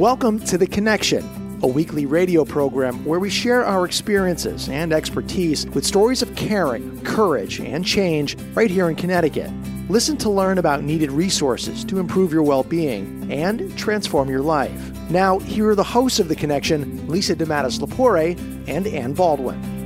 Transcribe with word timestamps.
Welcome 0.00 0.40
to 0.46 0.56
The 0.56 0.66
Connection, 0.66 1.60
a 1.62 1.66
weekly 1.66 2.06
radio 2.06 2.42
program 2.42 3.04
where 3.04 3.20
we 3.20 3.28
share 3.28 3.66
our 3.66 3.84
experiences 3.84 4.66
and 4.70 4.94
expertise 4.94 5.66
with 5.66 5.84
stories 5.84 6.22
of 6.22 6.34
caring, 6.36 6.98
courage, 7.02 7.60
and 7.60 7.84
change 7.84 8.34
right 8.54 8.70
here 8.70 8.88
in 8.88 8.96
Connecticut. 8.96 9.52
Listen 9.90 10.16
to 10.16 10.30
learn 10.30 10.56
about 10.56 10.82
needed 10.82 11.12
resources 11.12 11.84
to 11.84 11.98
improve 11.98 12.32
your 12.32 12.42
well 12.42 12.62
being 12.62 13.30
and 13.30 13.76
transform 13.76 14.30
your 14.30 14.40
life. 14.40 14.80
Now, 15.10 15.38
here 15.40 15.68
are 15.68 15.74
the 15.74 15.84
hosts 15.84 16.18
of 16.18 16.28
The 16.28 16.36
Connection 16.36 17.06
Lisa 17.06 17.36
DeMatteis 17.36 17.78
Lepore 17.78 18.38
and 18.68 18.86
Ann 18.86 19.12
Baldwin. 19.12 19.79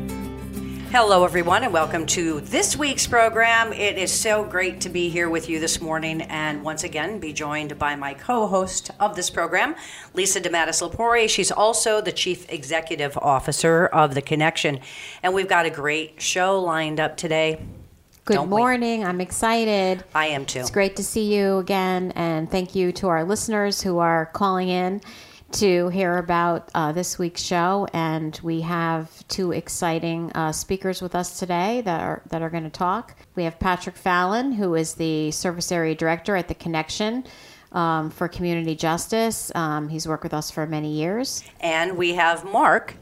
Hello, 0.96 1.24
everyone, 1.24 1.64
and 1.64 1.72
welcome 1.72 2.06
to 2.06 2.40
this 2.42 2.76
week's 2.76 3.04
program. 3.04 3.72
It 3.72 3.98
is 3.98 4.12
so 4.12 4.44
great 4.44 4.80
to 4.82 4.88
be 4.88 5.08
here 5.08 5.28
with 5.28 5.48
you 5.48 5.58
this 5.58 5.80
morning 5.80 6.22
and 6.22 6.62
once 6.62 6.84
again 6.84 7.18
be 7.18 7.32
joined 7.32 7.76
by 7.80 7.96
my 7.96 8.14
co 8.14 8.46
host 8.46 8.92
of 9.00 9.16
this 9.16 9.28
program, 9.28 9.74
Lisa 10.12 10.40
DeMatteis 10.40 10.88
Lepore. 10.88 11.28
She's 11.28 11.50
also 11.50 12.00
the 12.00 12.12
Chief 12.12 12.48
Executive 12.48 13.18
Officer 13.18 13.86
of 13.86 14.14
The 14.14 14.22
Connection. 14.22 14.78
And 15.24 15.34
we've 15.34 15.48
got 15.48 15.66
a 15.66 15.70
great 15.70 16.22
show 16.22 16.60
lined 16.60 17.00
up 17.00 17.16
today. 17.16 17.60
Good 18.24 18.34
Don't 18.34 18.50
we? 18.50 18.58
morning. 18.58 19.04
I'm 19.04 19.20
excited. 19.20 20.04
I 20.14 20.28
am 20.28 20.46
too. 20.46 20.60
It's 20.60 20.70
great 20.70 20.94
to 20.94 21.02
see 21.02 21.34
you 21.34 21.58
again, 21.58 22.12
and 22.14 22.48
thank 22.48 22.76
you 22.76 22.92
to 22.92 23.08
our 23.08 23.24
listeners 23.24 23.82
who 23.82 23.98
are 23.98 24.26
calling 24.26 24.68
in 24.68 25.00
to 25.54 25.88
hear 25.88 26.18
about 26.18 26.68
uh, 26.74 26.90
this 26.90 27.18
week's 27.18 27.42
show. 27.42 27.86
And 27.92 28.38
we 28.42 28.60
have 28.62 29.26
two 29.28 29.52
exciting 29.52 30.32
uh, 30.32 30.50
speakers 30.52 31.00
with 31.00 31.14
us 31.14 31.38
today 31.38 31.80
that 31.82 32.00
are 32.00 32.22
that 32.30 32.42
are 32.42 32.50
going 32.50 32.64
to 32.64 32.70
talk. 32.70 33.16
We 33.36 33.44
have 33.44 33.58
Patrick 33.58 33.96
Fallon, 33.96 34.52
who 34.52 34.74
is 34.74 34.94
the 34.94 35.30
Service 35.30 35.70
Area 35.70 35.94
Director 35.94 36.36
at 36.36 36.48
the 36.48 36.54
Connection. 36.54 37.24
Um, 37.70 38.10
for 38.10 38.28
community 38.28 38.76
justice, 38.76 39.50
um, 39.56 39.88
he's 39.88 40.06
worked 40.06 40.22
with 40.22 40.32
us 40.32 40.48
for 40.48 40.64
many 40.64 40.92
years. 40.92 41.42
And 41.60 41.96
we 41.96 42.14
have 42.14 42.44
Mark. 42.44 42.94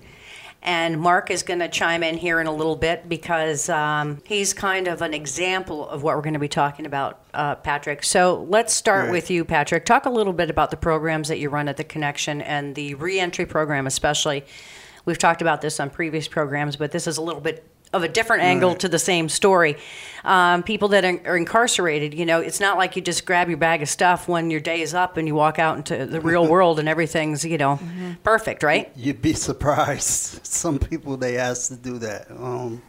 And 0.65 1.01
Mark 1.01 1.31
is 1.33 1.43
going 1.43 1.59
to 1.59 1.69
chime 1.69 2.05
in 2.05 2.17
here 2.17 2.41
in 2.41 2.47
a 2.47 2.55
little 2.55 2.77
bit 2.77 3.09
because 3.09 3.69
um, 3.69 4.23
he's 4.25 4.55
kind 4.55 4.87
of 4.87 5.03
an 5.03 5.13
example 5.13 5.89
of 5.89 6.05
what 6.05 6.15
we're 6.15 6.23
going 6.23 6.35
to 6.35 6.39
be 6.39 6.47
talking 6.47 6.87
about, 6.87 7.21
uh, 7.35 7.57
Patrick. 7.57 8.05
So 8.05 8.47
let's 8.49 8.73
start 8.73 9.07
Right. 9.07 9.13
with 9.13 9.29
you, 9.29 9.45
Patrick. 9.45 9.85
Talk 9.85 10.07
a 10.07 10.11
little 10.11 10.33
bit 10.33 10.51
about 10.51 10.71
the 10.71 10.77
programs 10.77 11.27
that 11.29 11.41
you 11.41 11.51
run 11.51 11.67
at 11.67 11.79
the 11.79 11.85
Connection 11.85 12.41
and 12.41 12.77
the 12.77 12.95
reentry 12.95 13.45
program, 13.45 13.89
especially. 13.89 14.45
We've 15.05 15.19
talked 15.19 15.43
about 15.43 15.63
this 15.63 15.81
on 15.81 15.91
previous 15.91 16.29
programs, 16.29 16.77
but 16.77 16.93
this 16.93 17.09
is 17.09 17.17
a 17.17 17.23
little 17.23 17.41
bit 17.41 17.67
of 17.93 18.03
a 18.03 18.09
different 18.09 18.43
angle 18.43 18.71
Right. 18.71 18.81
to 18.81 18.89
the 18.89 18.99
same 18.99 19.29
story. 19.29 19.77
Um, 20.25 20.63
people 20.63 20.89
that 20.89 21.05
are, 21.05 21.21
are 21.27 21.37
incarcerated, 21.37 22.15
you 22.15 22.25
know, 22.25 22.41
it's 22.41 22.61
not 22.61 22.79
like 22.79 22.95
you 22.97 23.03
just 23.03 23.27
grab 23.27 23.49
your 23.49 23.59
bag 23.59 23.83
of 23.83 23.89
stuff 23.89 24.29
when 24.29 24.51
your 24.51 24.61
day 24.61 24.81
is 24.81 24.95
up 24.95 25.17
and 25.17 25.27
you 25.27 25.35
walk 25.35 25.59
out 25.59 25.77
into 25.77 26.07
the 26.07 26.21
real 26.21 26.47
world 26.55 26.79
and 26.79 26.89
everything's, 26.89 27.45
you 27.45 27.59
know, 27.59 27.79
perfect, 28.23 28.63
right? 28.63 28.91
You'd 28.97 29.21
be 29.23 29.33
surprised. 29.33 30.41
Some 30.47 30.79
people 30.79 31.17
they 31.17 31.37
ask 31.39 31.69
to 31.69 31.77
do 31.77 31.99
that. 31.99 32.31
Um, 32.31 32.83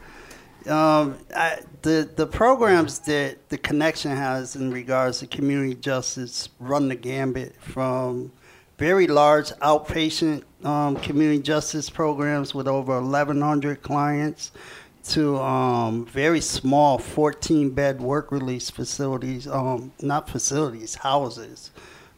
um, 0.69 1.17
I, 1.35 1.59
the 1.81 2.09
the 2.15 2.25
programs 2.25 2.99
that 2.99 3.49
the 3.49 3.57
connection 3.57 4.11
has 4.15 4.55
in 4.55 4.71
regards 4.71 5.19
to 5.19 5.27
community 5.27 5.75
justice 5.75 6.47
run 6.59 6.87
the 6.87 6.95
gambit 6.95 7.55
from 7.61 8.31
very 8.77 9.07
large 9.07 9.49
outpatient 9.61 10.43
um, 10.63 10.95
community 10.97 11.41
justice 11.41 11.89
programs 11.89 12.55
with 12.55 12.67
over 12.69 13.01
1,100 13.01 13.81
clients 13.81 14.51
to 15.03 15.37
um, 15.39 16.05
very 16.05 16.39
small 16.39 16.97
14 16.97 17.69
bed 17.71 17.99
work 17.99 18.31
release 18.31 18.69
facilities, 18.69 19.47
um, 19.47 19.91
not 20.01 20.29
facilities, 20.29 20.95
houses 20.95 21.71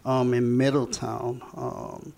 um, 0.06 0.34
in 0.34 0.56
Middletown. 0.56 1.42
Um, 1.56 2.14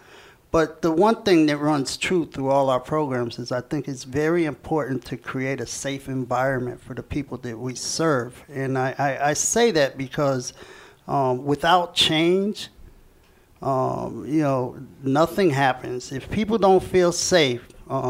but 0.51 0.81
the 0.81 0.91
one 0.91 1.23
thing 1.23 1.45
that 1.47 1.57
runs 1.57 1.97
true 1.97 2.25
through 2.25 2.49
all 2.49 2.69
our 2.69 2.79
programs 2.79 3.39
is 3.39 3.51
I 3.51 3.61
think 3.61 3.87
it's 3.87 4.03
very 4.03 4.45
important 4.45 5.05
to 5.05 5.17
create 5.17 5.61
a 5.61 5.65
safe 5.65 6.07
environment 6.07 6.81
for 6.81 6.93
the 6.93 7.03
people 7.03 7.37
that 7.39 7.57
we 7.57 7.75
serve. 7.75 8.43
And 8.49 8.77
I, 8.77 8.95
I, 8.97 9.29
I 9.29 9.33
say 9.33 9.71
that 9.71 9.97
because 9.97 10.53
um, 11.07 11.45
without 11.45 11.95
change, 11.95 12.69
um, 13.61 14.25
you 14.27 14.41
know, 14.41 14.77
nothing 15.03 15.49
happens. 15.49 16.11
If 16.11 16.29
people 16.29 16.57
don't 16.57 16.83
feel 16.83 17.11
safe, 17.11 17.67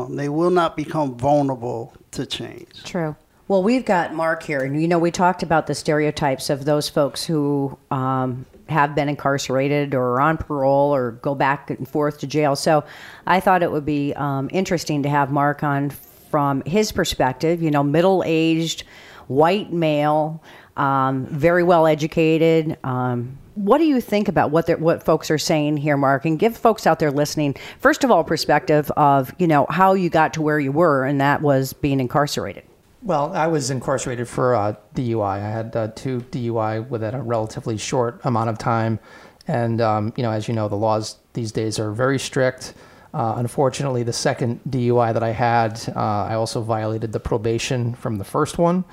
they 0.10 0.30
will 0.30 0.50
not 0.50 0.76
become 0.76 1.16
vulnerable 1.18 1.94
to 2.12 2.26
change. 2.26 2.84
True. 2.84 3.16
Well, 3.48 3.64
we've 3.64 3.86
got 3.86 4.14
Mark 4.14 4.44
here, 4.44 4.64
and 4.64 4.82
you 4.82 4.88
know, 4.88 5.00
we 5.00 5.10
talked 5.10 5.42
about 5.42 5.68
the 5.68 5.76
stereotypes 5.76 6.50
of 6.50 6.66
those 6.66 6.90
folks 6.90 7.24
who 7.24 7.78
um, 7.92 8.46
have 8.68 8.94
been 8.94 9.08
incarcerated 9.08 9.96
or 9.96 10.16
are 10.16 10.22
on 10.22 10.38
parole 10.38 10.94
or 10.94 11.12
go 11.12 11.34
back 11.34 11.70
and 11.70 11.88
forth 11.88 12.20
to 12.20 12.28
jail. 12.28 12.56
So 12.56 12.84
I 13.26 13.40
thought 13.40 13.64
it 13.64 13.72
would 13.72 13.86
be 13.86 14.14
um, 14.16 14.50
interesting 14.52 15.04
to 15.04 15.10
have 15.10 15.32
Mark 15.32 15.64
on 15.64 15.92
from 15.92 16.62
his 16.66 16.92
perspective, 16.92 17.62
you 17.62 17.72
know, 17.72 17.84
middle 17.84 18.22
aged, 18.26 18.84
white 19.28 19.72
male, 19.72 20.44
um, 20.78 21.26
very 21.26 21.64
well 21.64 21.88
educated. 21.88 22.78
Um, 22.84 23.38
what 23.56 23.80
do 23.80 23.86
you 23.86 24.00
think 24.00 24.28
about 24.28 24.52
what 24.52 24.80
what 24.80 25.04
folks 25.04 25.32
are 25.32 25.38
saying 25.38 25.78
here, 25.78 25.98
Mark? 25.98 26.26
And 26.26 26.38
give 26.38 26.56
folks 26.56 26.86
out 26.86 27.00
there 27.00 27.12
listening, 27.12 27.56
first 27.80 28.04
of 28.04 28.12
all, 28.12 28.24
perspective 28.24 28.92
of 28.92 29.34
you 29.40 29.48
know 29.48 29.66
how 29.70 29.94
you 29.94 30.10
got 30.10 30.34
to 30.36 30.42
where 30.42 30.60
you 30.60 30.72
were, 30.72 31.06
and 31.06 31.20
that 31.20 31.42
was 31.42 31.74
being 31.74 32.00
incarcerated. 32.00 32.64
Well, 33.02 33.34
I 33.34 33.48
was 33.48 33.72
incarcerated 33.72 34.28
for 34.28 34.56
uh, 34.56 34.76
DUI. 34.96 35.24
I 35.24 35.40
had 35.40 35.76
uh, 35.76 35.88
two 35.96 36.22
DUI 36.32 36.88
within 36.88 37.16
a 37.16 37.22
relatively 37.22 37.78
short 37.78 38.22
amount 38.24 38.50
of 38.50 38.58
time, 38.58 39.00
and 39.48 39.82
um, 39.82 40.14
you 40.16 40.24
know, 40.24 40.32
as 40.32 40.48
you 40.48 40.54
know, 40.54 40.68
the 40.68 40.76
laws 40.76 41.18
these 41.34 41.52
days 41.52 41.80
are 41.80 41.92
very 41.92 42.20
strict. 42.20 42.74
Uh, 43.14 43.36
unfortunately, 43.38 44.04
the 44.04 44.14
second 44.14 44.60
DUI 44.70 45.14
that 45.14 45.24
I 45.24 45.32
had, 45.32 45.82
uh, 45.96 46.26
I 46.26 46.36
also 46.36 46.62
violated 46.62 47.12
the 47.12 47.20
probation 47.20 47.96
from 47.96 48.18
the 48.18 48.24
first 48.24 48.58
one, 48.58 48.84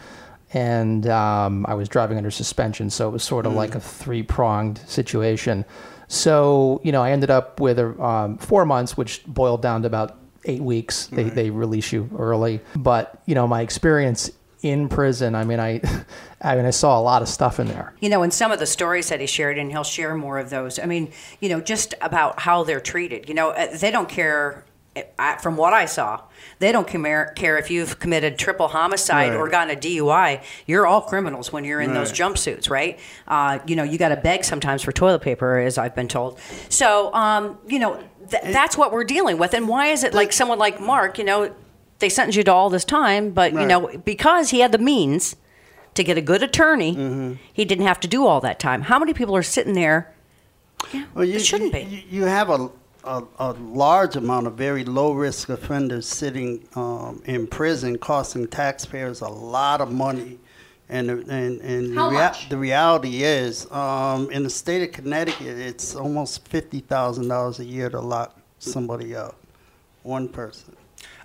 and 0.55 1.07
um, 1.09 1.67
I 1.69 1.75
was 1.75 1.89
driving 1.89 2.17
under 2.17 2.31
suspension. 2.31 2.89
So 2.89 3.09
it 3.09 3.13
was 3.13 3.25
sort 3.25 3.45
of 3.45 3.53
like 3.53 3.75
a 3.75 3.81
three 3.81 4.23
pronged 4.23 4.79
situation. 4.87 5.65
So 6.09 6.81
you 6.85 6.93
know, 6.93 7.03
I 7.03 7.11
ended 7.11 7.31
up 7.31 7.61
with 7.61 7.79
a, 7.79 8.01
um, 8.03 8.39
four 8.39 8.65
months, 8.65 8.97
which 8.97 9.25
boiled 9.27 9.61
down 9.61 9.83
to 9.83 9.87
about 9.87 10.17
eight 10.45 10.63
weeks. 10.63 11.09
They 11.09 11.25
they 11.25 11.51
release 11.51 11.93
you 11.93 12.09
early, 12.17 12.61
but 12.77 13.21
you 13.27 13.35
know, 13.35 13.47
my 13.47 13.61
experience 13.61 14.31
in 14.63 14.89
prison. 14.89 15.35
I 15.35 15.45
mean, 15.45 15.61
I 15.61 15.81
I 16.41 16.57
mean, 16.57 16.67
I 16.67 16.71
saw 16.71 16.99
a 16.99 17.03
lot 17.03 17.23
of 17.23 17.29
stuff 17.29 17.61
in 17.61 17.67
there. 17.67 17.95
You 18.01 18.09
know, 18.09 18.23
and 18.23 18.33
some 18.33 18.53
of 18.53 18.59
the 18.59 18.67
stories 18.67 19.09
that 19.09 19.21
he 19.21 19.27
shared, 19.27 19.59
and 19.59 19.71
he'll 19.71 19.85
share 19.85 20.15
more 20.15 20.39
of 20.39 20.51
those. 20.51 20.79
I 20.79 20.87
mean, 20.87 21.13
you 21.41 21.49
know, 21.49 21.61
just 21.61 21.95
about 22.01 22.41
how 22.41 22.65
they're 22.65 22.81
treated. 22.81 23.29
You 23.29 23.35
know, 23.35 23.51
uh, 23.51 23.77
they 23.77 23.91
don't 23.91 24.09
care. 24.09 24.65
I, 25.19 25.37
from 25.39 25.57
what 25.57 25.73
I 25.73 25.87
saw, 25.87 26.21
they 26.61 26.71
don't 26.71 26.87
care, 26.87 27.33
care 27.35 27.59
if 27.59 27.71
you've 27.71 27.99
committed 27.99 28.39
triple 28.39 28.69
homicide 28.69 29.31
Right. 29.31 29.37
or 29.37 29.49
gotten 29.49 29.77
a 29.77 29.81
DUI. 29.81 30.43
You're 30.67 30.87
all 30.87 31.01
criminals 31.01 31.53
when 31.53 31.65
you're 31.65 31.81
in 31.81 31.95
those 31.95 32.13
jumpsuits, 32.13 32.71
right? 32.71 32.99
Uh, 33.27 33.59
you 33.67 33.75
know, 33.75 33.83
you 33.83 33.99
got 33.99 34.11
to 34.11 34.17
beg 34.17 34.45
sometimes 34.45 34.83
for 34.83 34.93
toilet 34.93 35.21
paper, 35.23 35.59
as 35.59 35.79
I've 35.79 35.95
been 35.97 36.07
told. 36.09 36.39
So, 36.69 37.13
um, 37.13 37.59
you 37.67 37.79
know, 37.81 37.97
th- 38.31 38.43
that's 38.53 38.77
what 38.79 38.93
we're 38.93 39.05
dealing 39.05 39.37
with. 39.39 39.53
And 39.53 39.69
why 39.69 39.89
is 39.89 40.05
it 40.05 40.15
like 40.15 40.33
someone 40.33 40.59
like 40.59 40.81
Mark? 40.81 41.19
You 41.19 41.25
know, 41.25 41.55
they 41.99 42.09
sentenced 42.09 42.37
you 42.37 42.45
to 42.45 42.53
all 42.53 42.71
this 42.71 42.85
time, 42.85 43.31
but 43.31 43.53
you 43.53 43.67
know, 43.67 43.89
because 44.05 44.51
he 44.51 44.61
had 44.61 44.71
the 44.73 44.79
means 44.79 45.35
to 45.95 46.05
get 46.05 46.17
a 46.19 46.23
good 46.23 46.43
attorney, 46.43 46.95
Mm-hmm. 46.95 47.33
he 47.53 47.65
didn't 47.65 47.87
have 47.87 47.99
to 48.01 48.09
do 48.09 48.27
all 48.27 48.41
that 48.43 48.59
time. 48.61 48.83
How 48.83 48.99
many 48.99 49.13
people 49.15 49.35
are 49.37 49.43
sitting 49.45 49.75
there? 49.75 50.13
Yeah, 50.93 51.05
Well, 51.15 51.25
you, 51.25 51.37
it 51.37 51.45
shouldn't 51.45 51.73
you, 51.75 51.87
be. 51.87 52.07
You 52.11 52.25
have 52.25 52.51
a 52.51 52.69
a, 53.05 53.25
a 53.39 53.53
large 53.53 54.17
amount 54.17 54.47
of 54.47 54.55
very 54.55 54.85
low 54.85 55.13
risk 55.13 55.49
offenders 55.49 56.07
sitting 56.09 56.67
um, 56.75 57.23
in 57.27 57.47
prison, 57.47 57.99
costing 57.99 58.47
taxpayers 58.49 59.21
a 59.21 59.29
lot 59.29 59.81
of 59.81 59.93
money. 59.93 60.39
And, 60.89 61.09
and, 61.11 61.61
and 61.63 61.95
How 61.95 62.11
the, 62.11 62.17
rea- 62.17 62.23
much? 62.23 62.49
the 62.51 62.59
reality 62.59 63.23
is, 63.23 63.71
um, 63.73 64.31
in 64.31 64.43
the 64.43 64.51
state 64.51 64.83
of 64.83 64.93
Connecticut, 64.93 65.59
it's 65.59 65.95
almost 65.95 66.49
$50,000 66.51 67.59
a 67.59 67.65
year 67.65 67.89
to 67.91 68.01
lock 68.01 68.39
somebody 68.59 69.17
up, 69.17 69.35
one 70.03 70.29
person. 70.29 70.77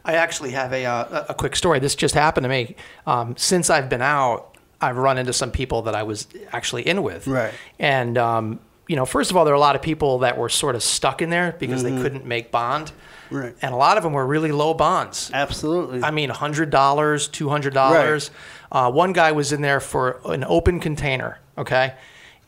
I 0.05 0.15
actually 0.15 0.51
have 0.51 0.71
a, 0.71 0.85
uh, 0.85 1.25
a 1.29 1.33
quick 1.33 1.55
story. 1.57 1.79
This 1.79 1.93
just 1.95 2.15
happened 2.15 2.45
to 2.45 2.49
me. 2.49 2.75
Um, 3.05 3.35
since 3.35 3.69
I've 3.69 3.89
been 3.89 4.01
out, 4.01 4.55
I've 4.79 4.97
run 4.97 5.17
into 5.17 5.33
some 5.33 5.51
people 5.51 5.81
that 5.83 5.93
I 5.93 6.03
was 6.03 6.27
actually 6.53 6.87
in 6.87 7.03
with. 7.03 7.27
Right. 7.27 7.53
And, 7.79 8.17
um, 8.17 8.59
you 8.89 8.95
know, 8.95 9.05
first 9.05 9.29
of 9.29 9.37
all, 9.37 9.45
there 9.45 9.53
are 9.53 9.57
a 9.57 9.59
lot 9.59 9.75
of 9.75 9.83
people 9.83 10.17
that 10.19 10.35
were 10.35 10.49
sort 10.49 10.73
of 10.75 10.81
stuck 10.81 11.21
in 11.21 11.29
there 11.29 11.55
because 11.59 11.83
they 11.83 11.91
couldn't 11.91 12.25
make 12.25 12.49
bond. 12.49 12.91
Right. 13.29 13.55
And 13.61 13.71
a 13.71 13.77
lot 13.77 13.97
of 13.97 14.03
them 14.03 14.13
were 14.13 14.25
really 14.25 14.51
low 14.51 14.73
bonds. 14.73 15.29
Absolutely. 15.31 16.01
I 16.01 16.09
mean, 16.09 16.31
$100, 16.31 16.71
$200. 16.71 18.29
Uh, 18.71 18.91
one 18.91 19.13
guy 19.13 19.31
was 19.31 19.53
in 19.53 19.61
there 19.61 19.79
for 19.79 20.19
an 20.25 20.43
open 20.43 20.79
container, 20.79 21.39
okay? 21.55 21.93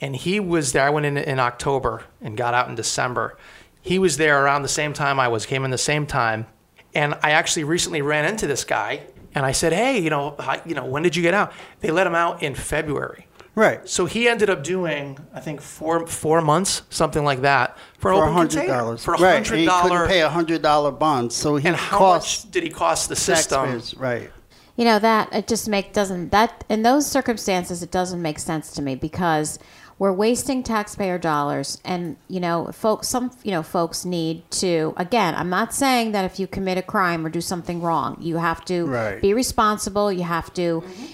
And 0.01 0.15
he 0.15 0.39
was 0.39 0.71
there. 0.71 0.83
I 0.83 0.89
went 0.89 1.05
in 1.05 1.15
in 1.15 1.39
October 1.39 2.05
and 2.21 2.35
got 2.35 2.55
out 2.55 2.67
in 2.69 2.73
December. 2.73 3.37
He 3.83 3.99
was 3.99 4.17
there 4.17 4.43
around 4.43 4.63
the 4.63 4.67
same 4.67 4.93
time 4.93 5.19
I 5.19 5.27
was, 5.27 5.45
came 5.45 5.63
in 5.63 5.69
the 5.69 5.77
same 5.77 6.07
time. 6.07 6.47
And 6.95 7.13
I 7.21 7.31
actually 7.31 7.65
recently 7.65 8.01
ran 8.01 8.25
into 8.25 8.47
this 8.47 8.63
guy 8.63 9.01
and 9.35 9.45
I 9.45 9.51
said, 9.51 9.73
hey, 9.73 9.99
you 9.99 10.09
know, 10.09 10.35
hi, 10.39 10.61
you 10.65 10.75
know, 10.75 10.85
when 10.85 11.03
did 11.03 11.15
you 11.15 11.21
get 11.21 11.33
out? 11.33 11.53
They 11.79 11.91
let 11.91 12.05
him 12.07 12.15
out 12.15 12.43
in 12.43 12.55
February. 12.55 13.27
Right. 13.55 13.87
So 13.87 14.05
he 14.05 14.27
ended 14.27 14.49
up 14.49 14.63
doing, 14.63 15.17
I 15.33 15.39
think, 15.39 15.61
four 15.61 16.05
four 16.07 16.41
months, 16.41 16.83
something 16.89 17.23
like 17.23 17.41
that, 17.41 17.77
for 17.99 18.11
an 18.11 18.17
For 18.17 18.23
open 18.23 18.33
hundred 18.33 18.51
container. 18.59 18.77
dollars, 18.77 19.03
For 19.03 19.13
a 19.13 19.17
right? 19.19 19.33
hundred 19.33 19.53
And 19.59 19.61
he 19.61 19.67
couldn't 19.67 20.07
pay 20.07 20.21
a 20.21 20.29
hundred 20.29 20.61
dollar 20.61 20.91
bond, 20.91 21.31
so 21.33 21.55
he 21.57 21.67
And 21.67 21.75
how 21.77 21.97
cost 21.97 22.45
much 22.45 22.51
did 22.51 22.63
he 22.63 22.69
cost 22.69 23.09
the 23.09 23.15
system? 23.15 23.65
taxpayers, 23.65 23.95
right? 23.97 24.31
You 24.77 24.85
know 24.85 24.99
that 24.99 25.33
it 25.33 25.47
just 25.47 25.67
make 25.69 25.93
doesn't 25.93 26.31
that 26.31 26.63
in 26.69 26.81
those 26.83 27.05
circumstances 27.05 27.83
it 27.83 27.91
doesn't 27.91 28.21
make 28.21 28.39
sense 28.39 28.71
to 28.73 28.81
me 28.81 28.95
because 28.95 29.59
we're 29.99 30.13
wasting 30.13 30.63
taxpayer 30.63 31.19
dollars 31.19 31.79
and 31.85 32.15
you 32.27 32.39
know 32.39 32.71
folks 32.71 33.07
some 33.09 33.31
you 33.43 33.51
know 33.51 33.61
folks 33.61 34.05
need 34.05 34.49
to 34.51 34.93
again 34.97 35.35
I'm 35.35 35.49
not 35.49 35.73
saying 35.75 36.13
that 36.13 36.25
if 36.25 36.39
you 36.39 36.47
commit 36.47 36.77
a 36.79 36.81
crime 36.81 37.23
or 37.25 37.29
do 37.29 37.41
something 37.41 37.81
wrong 37.81 38.17
you 38.21 38.37
have 38.37 38.65
to 38.65 38.85
Right. 38.87 39.21
be 39.21 39.33
responsible 39.35 40.11
you 40.11 40.23
have 40.23 40.51
to 40.55 40.81
mm-hmm. 40.81 41.05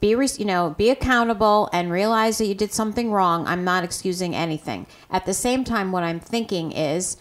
Be 0.00 0.08
you 0.08 0.44
know 0.44 0.74
be 0.76 0.90
accountable 0.90 1.68
and 1.72 1.90
realize 1.90 2.38
that 2.38 2.46
you 2.46 2.54
did 2.54 2.72
something 2.72 3.10
wrong. 3.10 3.46
I'm 3.46 3.64
not 3.64 3.84
excusing 3.84 4.34
anything. 4.34 4.86
At 5.10 5.26
the 5.26 5.34
same 5.34 5.64
time 5.64 5.92
what 5.92 6.02
I'm 6.02 6.20
thinking 6.20 6.72
is 6.72 7.16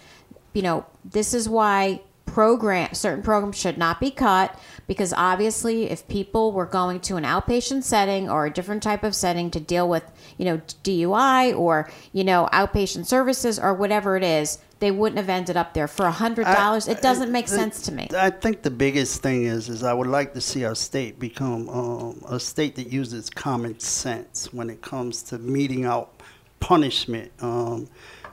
you 0.55 0.61
know, 0.61 0.85
this 1.03 1.33
is 1.35 1.47
why 1.47 2.01
program 2.25 2.91
certain 2.93 3.23
programs 3.23 3.57
should 3.57 3.77
not 3.77 3.99
be 3.99 4.09
cut 4.09 4.59
because 4.87 5.13
obviously 5.13 5.89
if 5.91 6.07
people 6.07 6.51
were 6.51 6.65
going 6.65 6.99
to 6.99 7.17
an 7.17 7.23
outpatient 7.23 7.83
setting 7.83 8.29
or 8.29 8.45
a 8.45 8.49
different 8.49 8.81
type 8.81 9.03
of 9.03 9.13
setting 9.13 9.51
to 9.51 9.59
deal 9.59 9.87
with, 9.87 10.03
you 10.37 10.45
know, 10.45 10.57
DUI 10.83 11.55
or, 11.57 11.89
you 12.13 12.23
know, 12.23 12.49
outpatient 12.51 13.05
services 13.05 13.59
or 13.59 13.73
whatever 13.73 14.17
it 14.17 14.23
is, 14.23 14.57
they 14.79 14.91
wouldn't 14.91 15.17
have 15.17 15.29
ended 15.29 15.55
up 15.55 15.73
there 15.73 15.87
for 15.87 16.05
a 16.05 16.11
hundred 16.11 16.45
dollars. 16.45 16.87
It 16.87 17.01
doesn't 17.01 17.31
make 17.31 17.47
sense 17.47 17.81
to 17.83 17.91
me. 17.91 18.09
I 18.15 18.29
think 18.29 18.61
the 18.61 18.71
biggest 18.71 19.21
thing 19.21 19.43
is, 19.43 19.69
is 19.69 19.83
I 19.83 19.93
would 19.93 20.07
like 20.07 20.33
to 20.33 20.41
see 20.41 20.65
our 20.65 20.75
state 20.75 21.19
become 21.19 21.69
um, 21.69 22.21
a 22.27 22.39
state 22.39 22.75
that 22.75 22.91
uses 22.91 23.29
common 23.29 23.79
sense 23.79 24.51
when 24.53 24.69
it 24.69 24.81
comes 24.81 25.23
to 25.23 25.37
meting 25.37 25.85
out 25.85 26.21
punishment. 26.59 27.31
Um, 27.39 27.87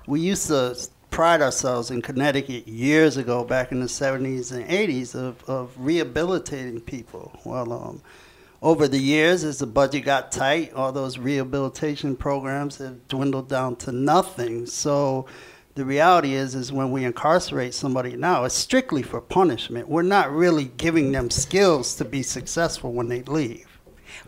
we 0.06 0.20
used 0.20 0.48
to 0.48 0.76
pride 1.10 1.42
ourselves 1.42 1.90
in 1.90 2.02
Connecticut 2.02 2.66
years 2.66 3.18
ago, 3.18 3.44
back 3.44 3.70
in 3.70 3.80
the 3.80 3.86
70s 3.86 4.50
and 4.50 4.66
80s, 4.68 5.14
of, 5.14 5.44
of 5.48 5.72
rehabilitating 5.76 6.80
people. 6.80 7.38
Well, 7.44 7.72
um, 7.72 8.02
over 8.62 8.88
the 8.88 8.98
years, 8.98 9.44
as 9.44 9.58
the 9.58 9.66
budget 9.66 10.04
got 10.04 10.32
tight, 10.32 10.72
all 10.72 10.90
those 10.90 11.18
rehabilitation 11.18 12.16
programs 12.16 12.78
have 12.78 13.06
dwindled 13.08 13.48
down 13.48 13.76
to 13.76 13.92
nothing. 13.92 14.66
So 14.66 15.26
the 15.74 15.84
reality 15.84 16.34
is, 16.34 16.54
is 16.54 16.70
when 16.72 16.90
we 16.90 17.04
incarcerate 17.04 17.74
somebody 17.74 18.16
now, 18.16 18.44
it's 18.44 18.54
strictly 18.54 19.02
for 19.02 19.20
punishment. 19.20 19.88
We're 19.88 20.02
not 20.02 20.30
really 20.30 20.64
giving 20.76 21.12
them 21.12 21.30
skills 21.30 21.94
to 21.96 22.04
be 22.04 22.22
successful 22.22 22.92
when 22.92 23.08
they 23.08 23.22
leave. 23.22 23.66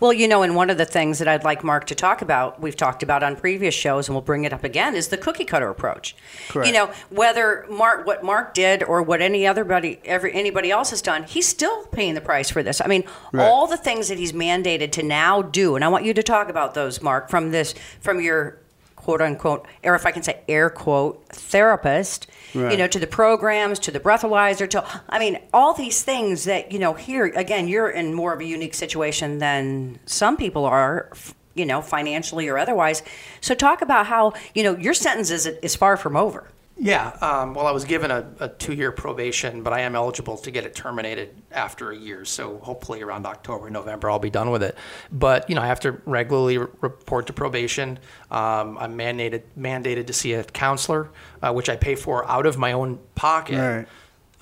Well, 0.01 0.13
you 0.13 0.27
know, 0.27 0.43
and 0.43 0.57
one 0.57 0.71
of 0.71 0.79
the 0.79 0.87
things 0.87 1.19
that 1.19 1.29
I'd 1.29 1.45
like 1.45 1.63
Mark 1.63 1.87
to 1.89 1.95
talk 1.95 2.23
about, 2.23 2.61
we've 2.61 2.77
talked 2.77 3.03
about 3.03 3.23
on 3.23 3.37
previous 3.37 3.75
shows, 3.75 4.09
and 4.09 4.15
we'll 4.15 4.23
bring 4.23 4.45
it 4.45 4.53
up 4.53 4.65
again, 4.65 4.97
is 4.97 5.09
the 5.09 5.19
cookie 5.19 5.45
cutter 5.45 5.69
approach. 5.69 6.17
Correct. 6.49 6.67
You 6.67 6.73
know, 6.73 6.91
whether 7.11 7.67
Mark, 7.71 8.07
what 8.07 8.25
Mark 8.25 8.55
did, 8.55 8.83
or 8.83 9.03
what 9.03 9.21
any 9.21 9.47
other 9.47 9.63
buddy, 9.63 10.01
every 10.05 10.33
anybody 10.33 10.71
else 10.71 10.91
has 10.91 11.03
done, 11.03 11.25
he's 11.25 11.47
still 11.47 11.85
paying 11.89 12.15
the 12.15 12.21
price 12.23 12.51
for 12.51 12.63
this. 12.63 12.81
I 12.81 12.87
mean, 12.87 13.05
Right. 13.33 13.45
all 13.45 13.67
the 13.67 13.77
things 13.77 14.09
that 14.09 14.19
he's 14.19 14.33
mandated 14.33 14.91
to 14.93 15.03
now 15.03 15.43
do, 15.43 15.77
and 15.77 15.85
I 15.85 15.89
want 15.89 16.05
you 16.05 16.15
to 16.15 16.23
talk 16.23 16.49
about 16.49 16.75
those, 16.75 17.03
Mark, 17.03 17.29
from 17.29 17.51
this, 17.51 17.75
from 18.01 18.21
your 18.21 18.59
quote 19.05 19.21
unquote, 19.21 19.67
or 19.83 19.95
if 19.95 20.07
I 20.07 20.11
can 20.13 20.23
say 20.23 20.41
air 20.49 20.71
quote, 20.71 21.29
therapist, 21.29 22.27
you 22.71 22.77
know, 22.79 22.87
to 22.87 22.99
the 22.99 23.07
programs, 23.07 23.79
to 23.81 23.91
the 23.91 24.01
breathalyzer, 24.01 24.69
to, 24.71 24.83
I 25.11 25.19
mean, 25.19 25.39
all 25.53 25.75
these 25.75 26.03
things 26.03 26.45
that, 26.45 26.73
you 26.73 26.79
know, 26.79 26.95
here, 26.95 27.27
again, 27.27 27.69
you're 27.69 27.91
in 27.91 28.15
more 28.15 28.33
of 28.33 28.41
a 28.41 28.45
unique 28.45 28.75
situation 28.75 29.39
than 29.39 29.99
some 30.07 30.39
people 30.39 30.65
are, 30.65 31.11
you 31.55 31.67
know, 31.67 31.83
financially 31.83 32.49
or 32.49 32.57
otherwise. 32.57 33.03
So 33.43 33.55
talk 33.55 33.83
about 33.83 34.07
how, 34.07 34.33
you 34.55 34.63
know, 34.63 34.75
your 34.77 34.95
sentence 34.95 35.31
is, 35.31 35.47
is 35.47 35.77
far 35.77 35.97
from 35.99 36.17
over. 36.17 36.49
Yeah, 36.77 37.11
um, 37.21 37.55
well, 37.55 37.69
I 37.69 37.71
was 37.71 37.85
given 37.85 38.11
a, 38.11 38.29
a 38.41 38.49
two-year 38.49 38.91
probation, 38.91 39.63
but 39.63 39.73
I 39.73 39.81
am 39.81 39.95
eligible 39.95 40.37
to 40.39 40.51
get 40.51 40.65
it 40.65 40.75
terminated 40.75 41.31
after 41.53 41.93
a 41.93 41.97
year. 41.97 42.25
So 42.25 42.59
hopefully 42.59 43.01
around 43.01 43.27
October, 43.27 43.71
November, 43.71 44.11
I'll 44.11 44.19
be 44.19 44.31
done 44.31 44.51
with 44.51 44.63
it. 44.63 44.77
But 45.13 45.49
you 45.49 45.55
know, 45.55 45.63
I 45.63 45.69
have 45.69 45.79
to 45.81 45.93
regularly 46.05 46.59
re- 46.59 46.67
report 46.81 47.29
to 47.29 47.33
probation. 47.33 48.01
Um, 48.31 48.77
I'm 48.79 48.99
mandated 48.99 49.43
mandated 49.57 50.09
to 50.09 50.13
see 50.13 50.33
a 50.33 50.43
counselor, 50.43 51.11
uh, 51.43 51.53
which 51.53 51.69
I 51.69 51.77
pay 51.77 51.95
for 51.95 52.29
out 52.29 52.45
of 52.45 52.59
my 52.59 52.73
own 52.73 52.99
pocket. 53.15 53.59
Right. 53.59 53.87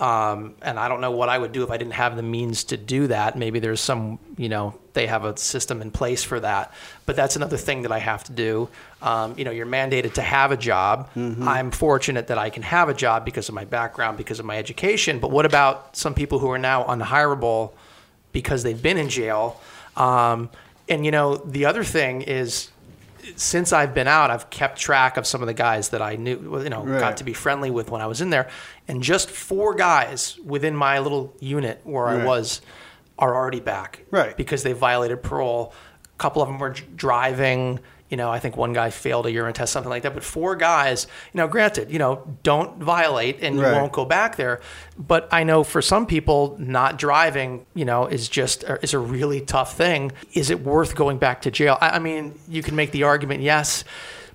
Um, 0.03 0.57
and 0.63 0.81
I 0.81 0.89
don't 0.89 1.01
know 1.01 1.13
what 1.13 1.29
I 1.29 1.39
would 1.39 1.53
do 1.53 1.63
if 1.63 1.71
I 1.71 1.77
didn't 1.77 1.93
have 1.93 2.17
the 2.17 2.25
means 2.25 2.65
to 2.65 2.77
do 2.77 3.07
that. 3.07 3.39
Maybe 3.39 3.61
there's 3.61 3.81
some, 3.81 4.19
you 4.37 4.49
know, 4.49 4.75
they 4.95 5.07
have 5.07 5.25
a 5.25 5.37
system 5.37 5.81
in 5.81 5.93
place 5.93 6.25
for 6.25 6.41
that. 6.41 6.75
But 7.07 7.15
that's 7.15 7.37
another 7.37 7.57
thing 7.57 7.83
that 7.83 7.93
I 7.93 8.01
have 8.01 8.25
to 8.25 8.33
do. 8.33 8.69
Um, 9.01 9.39
you 9.39 9.45
know, 9.45 9.53
you're 9.53 9.65
mandated 9.65 10.15
to 10.15 10.23
have 10.23 10.51
a 10.51 10.57
job. 10.57 11.09
I'm 11.47 11.71
fortunate 11.71 12.27
that 12.27 12.37
I 12.37 12.51
can 12.51 12.65
have 12.65 12.89
a 12.89 12.95
job 12.95 13.25
because 13.25 13.49
of 13.49 13.55
my 13.55 13.65
background, 13.65 14.17
because 14.17 14.41
of 14.41 14.45
my 14.45 14.59
education. 14.59 15.21
But 15.21 15.31
what 15.31 15.47
about 15.47 15.97
some 15.97 16.15
people 16.15 16.41
who 16.41 16.51
are 16.51 16.59
now 16.59 16.83
unhirable 16.83 17.71
because 18.33 18.65
they've 18.65 18.83
been 18.83 18.99
in 18.99 19.09
jail? 19.09 19.61
Um, 19.97 20.51
and, 20.89 21.05
you 21.05 21.13
know, 21.13 21.37
the 21.37 21.67
other 21.67 21.85
thing 21.85 22.23
is, 22.23 22.73
since 23.37 23.73
I've 23.73 23.95
been 23.95 24.09
out, 24.09 24.31
I've 24.31 24.51
kept 24.51 24.79
track 24.79 25.17
of 25.17 25.27
some 25.27 25.43
of 25.43 25.47
the 25.47 25.55
guys 25.55 25.91
that 25.91 26.03
I 26.03 26.17
knew, 26.17 26.61
you 26.63 26.69
know, 26.71 26.85
Right. 26.85 27.01
got 27.01 27.17
to 27.19 27.25
be 27.25 27.33
friendly 27.33 27.71
with 27.71 27.91
when 27.91 28.01
I 28.01 28.07
was 28.07 28.21
in 28.21 28.31
there, 28.31 28.49
and 28.89 29.03
just 29.03 29.31
four 29.31 29.75
guys 29.75 30.39
within 30.45 30.75
my 30.77 30.99
little 30.99 31.35
unit 31.41 31.81
where 31.85 32.09
I 32.09 32.25
was 32.25 32.61
are 33.19 33.35
already 33.35 33.61
back, 33.61 34.05
Right. 34.11 34.37
Because 34.37 34.63
they 34.63 34.73
violated 34.73 35.23
parole. 35.23 35.73
A 36.15 36.19
couple 36.19 36.43
of 36.43 36.49
them 36.49 36.59
were 36.59 36.71
driving. 36.97 37.79
You 38.13 38.19
know, 38.19 38.31
I 38.31 38.41
think 38.41 38.59
one 38.59 38.75
guy 38.75 38.91
failed 38.91 39.25
a 39.25 39.33
urine 39.33 39.55
test, 39.55 39.73
something 39.73 39.89
like 39.89 40.03
that. 40.03 40.13
But 40.13 40.23
four 40.23 40.55
guys, 40.55 41.07
you 41.33 41.39
know, 41.39 41.49
granted, 41.49 41.91
you 41.91 41.99
know, 41.99 42.37
don't 42.43 42.77
violate 42.77 43.39
and 43.41 43.57
you 43.57 43.63
won't 43.63 43.91
go 43.91 44.05
back 44.05 44.37
there. 44.37 44.61
But 44.99 45.31
I 45.33 45.45
know 45.45 45.65
for 45.65 45.81
some 45.81 46.05
people, 46.05 46.55
not 46.59 46.99
driving, 46.99 47.65
you 47.75 47.87
know, 47.87 48.07
is 48.07 48.29
just 48.29 48.65
uh, 48.65 48.77
is 48.83 48.93
a 48.93 48.99
really 48.99 49.41
tough 49.41 49.79
thing. 49.79 50.13
Is 50.35 50.51
it 50.51 50.61
worth 50.63 50.95
going 50.95 51.17
back 51.17 51.41
to 51.43 51.51
jail? 51.51 51.79
I, 51.81 51.97
I 51.97 51.99
mean, 52.01 52.39
you 52.51 52.63
can 52.63 52.77
make 52.77 52.91
the 52.91 53.05
argument, 53.05 53.41
yes, 53.41 53.83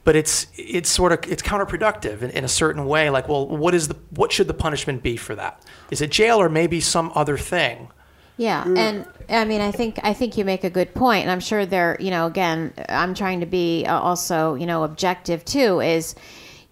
but 0.03 0.15
it's 0.15 0.47
it's 0.55 0.89
sort 0.89 1.11
of 1.11 1.31
it's 1.31 1.43
counterproductive 1.43 2.23
in, 2.23 2.31
in 2.31 2.43
a 2.43 2.47
certain 2.47 2.87
way. 2.87 3.11
Like, 3.11 3.29
well, 3.29 3.47
what 3.47 3.75
is 3.75 3.89
the 3.89 3.97
what 4.09 4.31
should 4.31 4.47
the 4.47 4.55
punishment 4.55 5.03
be 5.03 5.17
for 5.17 5.35
that? 5.35 5.63
Is 5.91 6.01
it 6.01 6.09
jail 6.09 6.41
or 6.41 6.49
maybe 6.49 6.81
some 6.81 7.11
other 7.13 7.37
thing? 7.37 7.89
Yeah, 8.37 8.63
and 8.65 9.05
I 9.29 9.45
mean, 9.45 9.61
I 9.61 9.71
think 9.71 9.99
I 10.03 10.13
think 10.13 10.37
you 10.37 10.45
make 10.45 10.63
a 10.63 10.69
good 10.69 10.93
point, 10.93 11.23
and 11.23 11.31
I'm 11.31 11.39
sure 11.39 11.65
there, 11.65 11.97
you 11.99 12.11
know, 12.11 12.27
again, 12.27 12.71
I'm 12.87 13.15
trying 13.15 13.39
to 13.39 13.47
be 13.47 13.83
uh, 13.85 13.99
also, 13.99 14.53
you 14.53 14.67
know, 14.67 14.83
objective 14.83 15.43
too. 15.43 15.79
Is, 15.81 16.13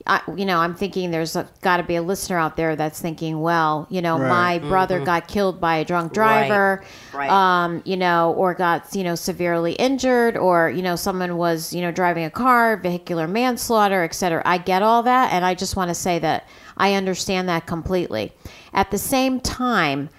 I, 0.06 0.22
you 0.36 0.46
know, 0.46 0.60
I'm 0.60 0.76
thinking 0.76 1.10
there's 1.10 1.36
got 1.62 1.78
to 1.78 1.84
be 1.84 1.96
a 1.96 2.04
listener 2.04 2.38
out 2.38 2.56
there 2.56 2.76
that's 2.76 3.02
thinking, 3.02 3.42
well, 3.42 3.88
you 3.90 4.04
know, 4.04 4.20
Right. 4.20 4.62
my 4.62 4.70
brother 4.70 5.00
got 5.00 5.28
killed 5.28 5.60
by 5.60 5.78
a 5.78 5.86
drunk 5.86 6.14
driver, 6.14 6.84
Right. 7.12 7.32
um, 7.32 7.82
you 7.84 7.98
know, 7.98 8.36
or 8.38 8.54
got 8.54 8.94
you 8.94 9.04
know 9.04 9.16
severely 9.16 9.74
injured, 9.74 10.38
or 10.38 10.70
you 10.70 10.84
know, 10.84 10.96
someone 10.96 11.36
was 11.38 11.74
you 11.74 11.82
know 11.82 11.92
driving 11.92 12.26
a 12.26 12.30
car, 12.30 12.78
vehicular 12.78 13.28
manslaughter, 13.28 14.04
et 14.04 14.14
cetera. 14.14 14.44
I 14.46 14.60
get 14.60 14.84
all 14.84 15.02
that, 15.02 15.34
and 15.34 15.44
I 15.44 15.56
just 15.56 15.76
want 15.76 15.90
to 15.90 15.96
say 15.96 16.20
that 16.20 16.48
I 16.78 16.94
understand 16.94 17.50
that 17.50 17.66
completely. 17.66 18.34
At 18.72 18.92
the 18.92 19.00
same 19.00 19.40
time. 19.40 20.10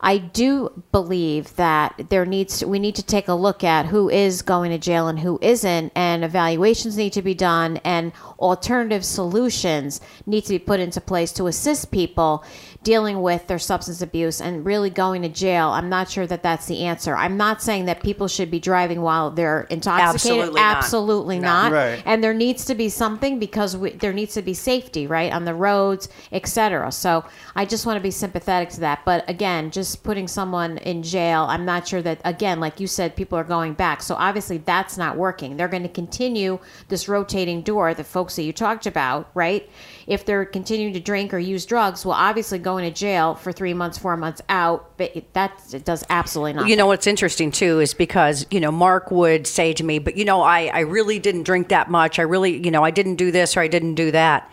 I 0.00 0.18
do 0.18 0.82
believe 0.92 1.54
that 1.56 2.06
there 2.08 2.24
needs 2.24 2.58
to, 2.58 2.68
we 2.68 2.78
need 2.78 2.94
to 2.96 3.02
take 3.02 3.28
a 3.28 3.34
look 3.34 3.62
at 3.62 3.86
who 3.86 4.08
is 4.08 4.42
going 4.42 4.70
to 4.70 4.78
jail 4.78 5.08
and 5.08 5.18
who 5.18 5.38
isn't, 5.42 5.92
and 5.94 6.24
evaluations 6.24 6.96
need 6.96 7.12
to 7.12 7.22
be 7.22 7.34
done, 7.34 7.76
and 7.78 8.12
alternative 8.38 9.04
solutions 9.04 10.00
need 10.26 10.42
to 10.42 10.54
be 10.54 10.58
put 10.58 10.80
into 10.80 11.00
place 11.00 11.32
to 11.32 11.46
assist 11.46 11.90
people 11.90 12.44
dealing 12.82 13.20
with 13.20 13.46
their 13.46 13.58
substance 13.58 14.00
abuse 14.00 14.40
and 14.40 14.64
really 14.64 14.88
going 14.88 15.20
to 15.20 15.28
jail. 15.28 15.68
I'm 15.68 15.90
not 15.90 16.08
sure 16.08 16.26
that 16.26 16.42
that's 16.42 16.66
the 16.66 16.84
answer. 16.84 17.14
I'm 17.14 17.36
not 17.36 17.60
saying 17.60 17.84
that 17.84 18.02
people 18.02 18.26
should 18.26 18.50
be 18.50 18.58
driving 18.58 19.02
while 19.02 19.30
they're 19.30 19.66
intoxicated. 19.68 20.14
Absolutely 20.14 20.60
not. 20.60 20.76
Absolutely 20.76 21.38
No. 21.40 21.48
not. 21.48 21.72
Right. 21.72 22.02
And 22.06 22.24
there 22.24 22.32
needs 22.32 22.64
to 22.66 22.74
be 22.74 22.88
something 22.88 23.38
because 23.38 23.76
we, 23.76 23.90
there 23.90 24.14
needs 24.14 24.32
to 24.34 24.42
be 24.42 24.54
safety, 24.54 25.06
right, 25.06 25.30
on 25.30 25.44
the 25.44 25.52
roads, 25.54 26.08
etc. 26.32 26.90
So 26.90 27.24
I 27.54 27.66
just 27.66 27.84
want 27.84 27.98
to 27.98 28.02
be 28.02 28.10
sympathetic 28.10 28.70
to 28.70 28.80
that. 28.80 29.04
But 29.04 29.28
again, 29.28 29.70
just 29.70 30.02
putting 30.02 30.26
someone 30.26 30.78
in 30.78 31.02
jail, 31.02 31.46
I'm 31.50 31.66
not 31.66 31.86
sure 31.86 32.00
that 32.00 32.22
again, 32.24 32.60
like 32.60 32.80
you 32.80 32.86
said, 32.86 33.14
people 33.14 33.36
are 33.38 33.44
going 33.44 33.74
back. 33.74 34.02
So 34.02 34.14
obviously 34.14 34.56
that's 34.56 34.96
not 34.96 35.18
working. 35.18 35.58
They're 35.58 35.68
going 35.68 35.82
to 35.82 35.88
continue 35.90 36.58
this 36.88 37.08
rotating 37.08 37.60
door, 37.60 37.92
the 37.92 38.04
folks 38.04 38.36
that 38.36 38.44
you 38.44 38.54
talked 38.54 38.86
about, 38.86 39.30
right? 39.34 39.68
If 40.06 40.24
they're 40.24 40.46
continuing 40.46 40.94
to 40.94 41.00
drink 41.00 41.34
or 41.34 41.38
use 41.38 41.66
drugs, 41.66 42.06
well, 42.06 42.16
obviously 42.16 42.58
going 42.70 42.84
to 42.92 42.96
jail 42.98 43.34
for 43.34 43.52
three 43.52 43.74
months, 43.74 43.98
four 43.98 44.16
months 44.16 44.40
out, 44.48 44.96
but 44.96 45.10
it- 45.14 45.32
that 45.34 45.52
it 45.72 45.84
does 45.84 46.04
absolutely 46.10 46.52
nothing. 46.54 46.70
You 46.70 46.76
know 46.76 46.86
what's 46.86 47.06
interesting 47.06 47.50
too 47.50 47.80
is 47.80 47.94
because 47.94 48.46
you 48.50 48.60
know 48.60 48.70
Mark 48.72 49.10
would 49.10 49.46
say 49.46 49.72
to 49.72 49.84
me, 49.84 49.98
"But 49.98 50.16
you 50.16 50.24
know, 50.24 50.42
I 50.42 50.70
I 50.72 50.80
really 50.80 51.18
didn't 51.18 51.42
drink 51.44 51.68
that 51.68 51.90
much. 51.90 52.18
I 52.18 52.22
really, 52.22 52.56
you 52.64 52.70
know, 52.70 52.82
I 52.84 52.90
didn't 52.90 53.16
do 53.16 53.30
this 53.30 53.56
or 53.56 53.60
I 53.60 53.68
didn't 53.68 53.94
do 53.96 54.10
that," 54.12 54.50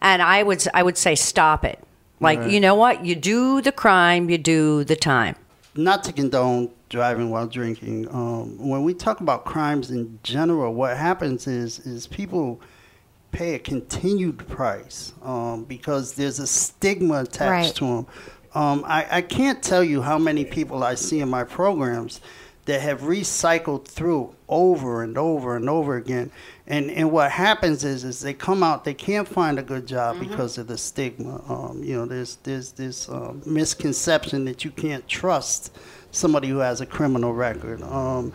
and 0.00 0.22
I 0.22 0.42
would 0.42 0.64
I 0.74 0.82
would 0.82 0.96
say, 0.98 1.14
"Stop 1.14 1.64
it." 1.64 1.78
Like 2.20 2.50
you 2.50 2.60
know 2.60 2.74
what, 2.74 3.04
you 3.04 3.14
do 3.14 3.60
the 3.60 3.72
crime, 3.72 4.30
you 4.30 4.38
do 4.38 4.84
the 4.84 4.96
time. 4.96 5.36
not 5.78 6.02
to 6.04 6.10
condone 6.10 6.70
driving 6.88 7.28
while 7.28 7.46
drinking. 7.46 8.08
Um, 8.10 8.56
when 8.58 8.82
we 8.84 8.94
talk 8.94 9.20
about 9.20 9.44
crimes 9.44 9.90
in 9.90 10.18
general, 10.22 10.72
what 10.72 10.96
happens 10.96 11.46
is 11.46 11.78
is 11.80 12.06
people 12.06 12.60
pay 13.32 13.54
a 13.54 13.58
continued 13.58 14.46
price 14.48 15.12
um, 15.22 15.64
because 15.64 16.14
there's 16.14 16.38
a 16.38 16.46
stigma 16.46 17.20
attached 17.22 17.40
Right. 17.50 17.74
to 17.76 17.84
them. 17.84 18.06
Um, 18.54 18.84
I, 18.86 19.06
I 19.10 19.20
can't 19.22 19.62
tell 19.62 19.84
you 19.84 20.00
how 20.02 20.18
many 20.18 20.44
people 20.44 20.82
I 20.82 20.94
see 20.94 21.20
in 21.20 21.28
my 21.28 21.44
programs 21.44 22.20
that 22.64 22.80
have 22.80 23.02
recycled 23.02 23.84
through 23.86 24.34
over 24.48 25.02
and 25.02 25.16
over 25.18 25.54
and 25.56 25.68
over 25.68 25.96
again. 25.96 26.30
And 26.66 26.90
and 26.90 27.12
what 27.12 27.30
happens 27.30 27.84
is 27.84 28.02
is 28.02 28.20
they 28.20 28.32
come 28.34 28.62
out 28.62 28.84
they 28.84 28.94
can't 28.94 29.28
find 29.28 29.58
a 29.58 29.62
good 29.62 29.86
job 29.86 30.18
because 30.18 30.58
of 30.58 30.66
the 30.66 30.78
stigma. 30.78 31.42
Um, 31.48 31.82
you 31.84 31.94
know, 31.96 32.06
there's 32.06 32.36
there's 32.42 32.72
this 32.72 33.08
um, 33.08 33.42
misconception 33.46 34.46
that 34.46 34.64
you 34.64 34.70
can't 34.72 35.06
trust 35.06 35.76
somebody 36.10 36.48
who 36.48 36.58
has 36.58 36.80
a 36.80 36.86
criminal 36.86 37.34
record. 37.34 37.82
Um, 37.82 38.32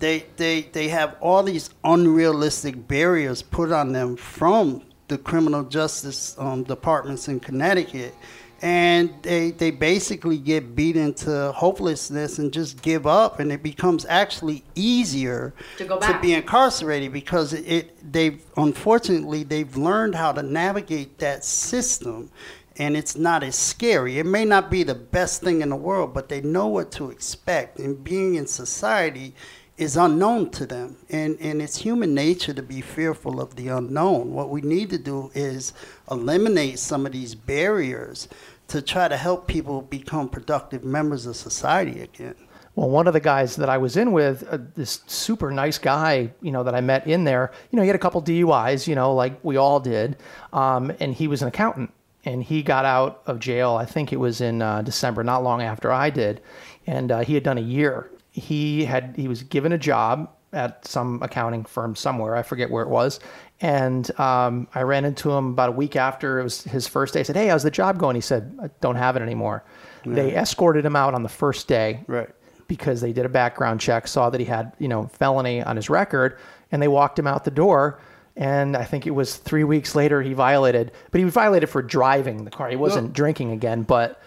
they 0.00 0.26
they 0.36 0.62
they 0.62 0.88
have 0.88 1.16
all 1.20 1.42
these 1.42 1.70
unrealistic 1.84 2.88
barriers 2.88 3.42
put 3.42 3.70
on 3.70 3.92
them 3.92 4.16
from 4.16 4.82
the 5.08 5.18
criminal 5.18 5.64
justice 5.64 6.36
um, 6.38 6.62
departments 6.64 7.28
in 7.28 7.40
Connecticut. 7.40 8.14
And 8.62 9.10
they 9.22 9.52
they 9.52 9.70
basically 9.70 10.36
get 10.36 10.74
beat 10.76 10.96
into 10.96 11.50
hopelessness 11.52 12.38
and 12.38 12.52
just 12.52 12.82
give 12.82 13.06
up 13.06 13.40
and 13.40 13.50
it 13.50 13.62
becomes 13.62 14.04
actually 14.06 14.64
easier 14.74 15.54
To 15.78 15.84
go 15.86 15.98
back. 15.98 16.20
be 16.20 16.34
incarcerated 16.34 17.10
because 17.10 17.54
it, 17.54 17.64
it 17.66 18.12
they've 18.12 18.44
unfortunately 18.58 19.44
they've 19.44 19.74
learned 19.78 20.14
how 20.14 20.32
to 20.32 20.42
navigate 20.42 21.18
that 21.20 21.42
system 21.42 22.30
and 22.76 22.96
it's 22.98 23.16
not 23.16 23.42
as 23.42 23.56
scary. 23.56 24.18
It 24.18 24.26
may 24.26 24.44
not 24.44 24.70
be 24.70 24.82
the 24.82 24.94
best 24.94 25.40
thing 25.42 25.62
in 25.62 25.70
the 25.70 25.76
world 25.76 26.12
but 26.12 26.28
they 26.28 26.42
know 26.42 26.66
what 26.66 26.92
to 26.92 27.10
expect. 27.10 27.78
And 27.78 28.04
being 28.04 28.34
in 28.34 28.46
society 28.46 29.34
is 29.80 29.96
unknown 29.96 30.50
to 30.50 30.66
them 30.66 30.96
and 31.08 31.38
and 31.40 31.62
it's 31.62 31.78
human 31.78 32.14
nature 32.14 32.52
to 32.52 32.62
be 32.62 32.80
fearful 32.82 33.40
of 33.40 33.56
the 33.56 33.68
unknown 33.68 34.32
what 34.32 34.50
we 34.50 34.60
need 34.60 34.90
to 34.90 34.98
do 34.98 35.30
is 35.34 35.72
eliminate 36.10 36.78
some 36.78 37.06
of 37.06 37.12
these 37.12 37.34
barriers 37.34 38.28
to 38.68 38.82
try 38.82 39.08
to 39.08 39.16
help 39.16 39.48
people 39.48 39.80
become 39.82 40.28
productive 40.28 40.84
members 40.84 41.24
of 41.26 41.34
society 41.34 42.00
again 42.02 42.34
Well, 42.76 42.90
one 42.90 43.06
of 43.08 43.14
the 43.14 43.20
guys 43.20 43.56
that 43.56 43.68
I 43.68 43.78
was 43.78 43.96
in 43.96 44.12
with, 44.12 44.46
uh, 44.48 44.58
this 44.76 45.00
super 45.06 45.50
nice 45.50 45.76
guy, 45.78 46.32
you 46.40 46.52
know, 46.52 46.62
that 46.62 46.74
I 46.74 46.80
met 46.80 47.06
in 47.06 47.24
there, 47.24 47.50
you 47.70 47.76
know, 47.76 47.82
he 47.82 47.88
had 47.88 47.96
a 47.96 47.98
couple 47.98 48.22
DUIs, 48.22 48.86
you 48.86 48.94
know, 48.94 49.12
like 49.14 49.42
we 49.42 49.56
all 49.56 49.80
did, 49.80 50.16
um, 50.52 50.92
and 51.00 51.12
he 51.12 51.26
was 51.26 51.42
an 51.42 51.48
accountant, 51.48 51.92
and 52.24 52.42
he 52.44 52.62
got 52.62 52.84
out 52.84 53.22
of 53.26 53.40
jail. 53.40 53.74
I 53.74 53.84
think 53.86 54.12
it 54.12 54.18
was 54.18 54.40
in 54.40 54.62
uh, 54.62 54.82
December, 54.82 55.24
not 55.24 55.42
long 55.42 55.62
after 55.62 55.90
I 55.92 56.10
did, 56.10 56.40
and 56.86 57.10
uh, 57.10 57.20
he 57.20 57.34
had 57.34 57.42
done 57.42 57.58
a 57.58 57.62
year. 57.78 58.08
He 58.30 58.84
had 58.84 59.14
he 59.16 59.28
was 59.28 59.42
given 59.42 59.72
a 59.72 59.78
job 59.78 60.30
at 60.52 60.84
some 60.86 61.22
accounting 61.22 61.64
firm 61.64 61.94
somewhere. 61.94 62.34
I 62.36 62.42
forget 62.42 62.70
where 62.70 62.82
it 62.82 62.88
was. 62.88 63.20
And 63.60 64.10
um, 64.18 64.66
I 64.74 64.82
ran 64.82 65.04
into 65.04 65.30
him 65.30 65.50
about 65.50 65.68
a 65.68 65.72
week 65.72 65.94
after 65.96 66.40
it 66.40 66.42
was 66.42 66.64
his 66.64 66.86
first 66.88 67.14
day. 67.14 67.20
I 67.20 67.22
said, 67.24 67.36
"Hey, 67.36 67.48
how's 67.48 67.62
the 67.62 67.70
job 67.70 67.98
going?" 67.98 68.14
He 68.14 68.20
said, 68.22 68.56
"I 68.62 68.70
don't 68.80 68.96
have 68.96 69.16
it 69.16 69.22
anymore." 69.22 69.64
They 70.06 70.34
escorted 70.34 70.84
him 70.84 70.96
out 70.96 71.12
on 71.14 71.22
the 71.22 71.28
first 71.28 71.68
day 71.68 72.00
Right. 72.06 72.30
because 72.68 73.02
they 73.02 73.12
did 73.12 73.26
a 73.26 73.28
background 73.28 73.80
check, 73.80 74.08
saw 74.08 74.30
that 74.30 74.40
he 74.40 74.46
had, 74.46 74.72
you 74.78 74.88
know, 74.88 75.08
felony 75.08 75.62
on 75.62 75.76
his 75.76 75.90
record, 75.90 76.38
and 76.72 76.80
they 76.80 76.88
walked 76.88 77.18
him 77.18 77.26
out 77.26 77.44
the 77.44 77.50
door. 77.50 78.00
And 78.36 78.76
I 78.78 78.84
think 78.84 79.06
it 79.06 79.10
was 79.10 79.36
three 79.36 79.64
weeks 79.64 79.94
later 79.94 80.22
he 80.22 80.32
violated, 80.32 80.92
but 81.10 81.18
he 81.20 81.24
violated 81.28 81.68
for 81.68 81.82
driving 81.82 82.44
the 82.44 82.50
car. 82.50 82.70
He 82.70 82.76
wasn't 82.76 83.12
drinking 83.12 83.50
again, 83.50 83.82
but 83.82 84.18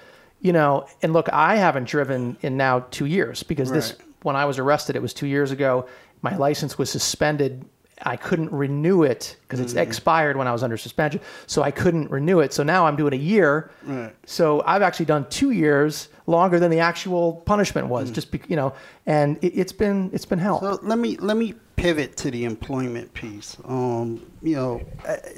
you 0.43 0.51
know, 0.51 0.85
and 1.01 1.13
look, 1.13 1.29
I 1.31 1.55
haven't 1.55 1.87
driven 1.87 2.37
in 2.41 2.57
now 2.57 2.81
two 2.91 3.05
years 3.05 3.41
because 3.41 3.71
this 3.71 3.95
when 4.21 4.35
I 4.35 4.45
was 4.45 4.59
arrested, 4.59 4.95
it 4.95 5.01
was 5.01 5.13
two 5.13 5.25
years 5.25 5.51
ago. 5.51 5.87
My 6.21 6.35
license 6.35 6.77
was 6.77 6.89
suspended. 6.89 7.65
I 8.01 8.17
couldn't 8.17 8.51
renew 8.51 9.03
it 9.03 9.37
because 9.43 9.61
it's 9.61 9.73
expired 9.75 10.35
when 10.35 10.47
I 10.47 10.51
was 10.51 10.61
under 10.61 10.77
suspension. 10.77 11.21
So 11.47 11.63
I 11.63 11.71
couldn't 11.71 12.11
renew 12.11 12.41
it. 12.41 12.51
So 12.51 12.63
now 12.63 12.85
I'm 12.85 12.97
doing 12.97 13.13
a 13.13 13.17
year. 13.17 13.71
Right. 13.83 14.13
So 14.25 14.61
I've 14.65 14.81
actually 14.81 15.05
done 15.05 15.29
two 15.29 15.51
years 15.51 16.09
longer 16.27 16.59
than 16.59 16.71
the 16.71 16.79
actual 16.79 17.33
punishment 17.45 17.87
was, 17.87 18.11
just 18.11 18.31
be, 18.31 18.41
you 18.47 18.57
know, 18.57 18.73
and 19.05 19.37
it, 19.41 19.53
it's 19.57 19.71
been 19.71 20.09
it's 20.11 20.25
been 20.25 20.39
hell. 20.39 20.59
So 20.59 20.79
let 20.83 20.99
me 20.99 21.15
let 21.17 21.37
me 21.37 21.53
pivot 21.77 22.17
to 22.17 22.31
the 22.31 22.43
employment 22.43 23.13
piece. 23.13 23.55
Um, 23.63 24.25
you 24.41 24.55
know, 24.55 24.79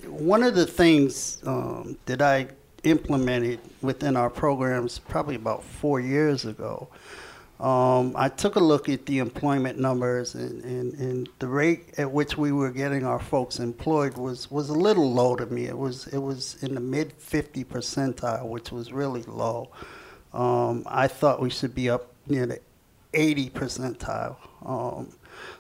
one 0.07 0.41
of 0.41 0.55
the 0.55 0.65
things 0.65 1.41
um, 1.45 1.97
that 2.05 2.21
I 2.23 2.47
implemented 2.85 3.59
within 3.81 4.15
our 4.15 4.29
programs 4.29 4.99
probably 4.99 5.35
about 5.35 5.63
four 5.63 5.99
years 5.99 6.45
ago. 6.45 6.87
Um, 7.59 8.13
I 8.17 8.27
took 8.27 8.57
a 8.57 8.59
look 8.59 8.89
at 8.89 9.05
the 9.05 9.19
employment 9.19 9.79
numbers, 9.79 10.35
and, 10.35 10.63
and, 10.65 10.93
and 10.95 11.29
the 11.39 11.47
rate 11.47 11.93
at 11.97 12.11
which 12.11 12.37
we 12.37 12.51
were 12.51 12.69
getting 12.69 13.05
our 13.05 13.19
folks 13.19 13.59
employed 13.59 14.17
was, 14.17 14.51
was 14.51 14.69
a 14.69 14.73
little 14.73 15.11
low 15.11 15.37
to 15.37 15.45
me. 15.45 15.65
It 15.65 15.77
was 15.77 16.07
it 16.07 16.17
was 16.17 16.61
in 16.61 16.75
the 16.75 16.81
mid 16.81 17.13
50 17.13 17.63
percentile, 17.63 18.45
which 18.45 18.71
was 18.71 18.91
really 18.91 19.23
low. 19.23 19.69
Um, 20.33 20.83
I 20.85 21.07
thought 21.07 21.41
we 21.41 21.49
should 21.49 21.73
be 21.73 21.89
up 21.89 22.11
near 22.27 22.45
the 22.45 22.59
80 23.13 23.49
percentile. 23.51 24.35
Um, 24.65 25.13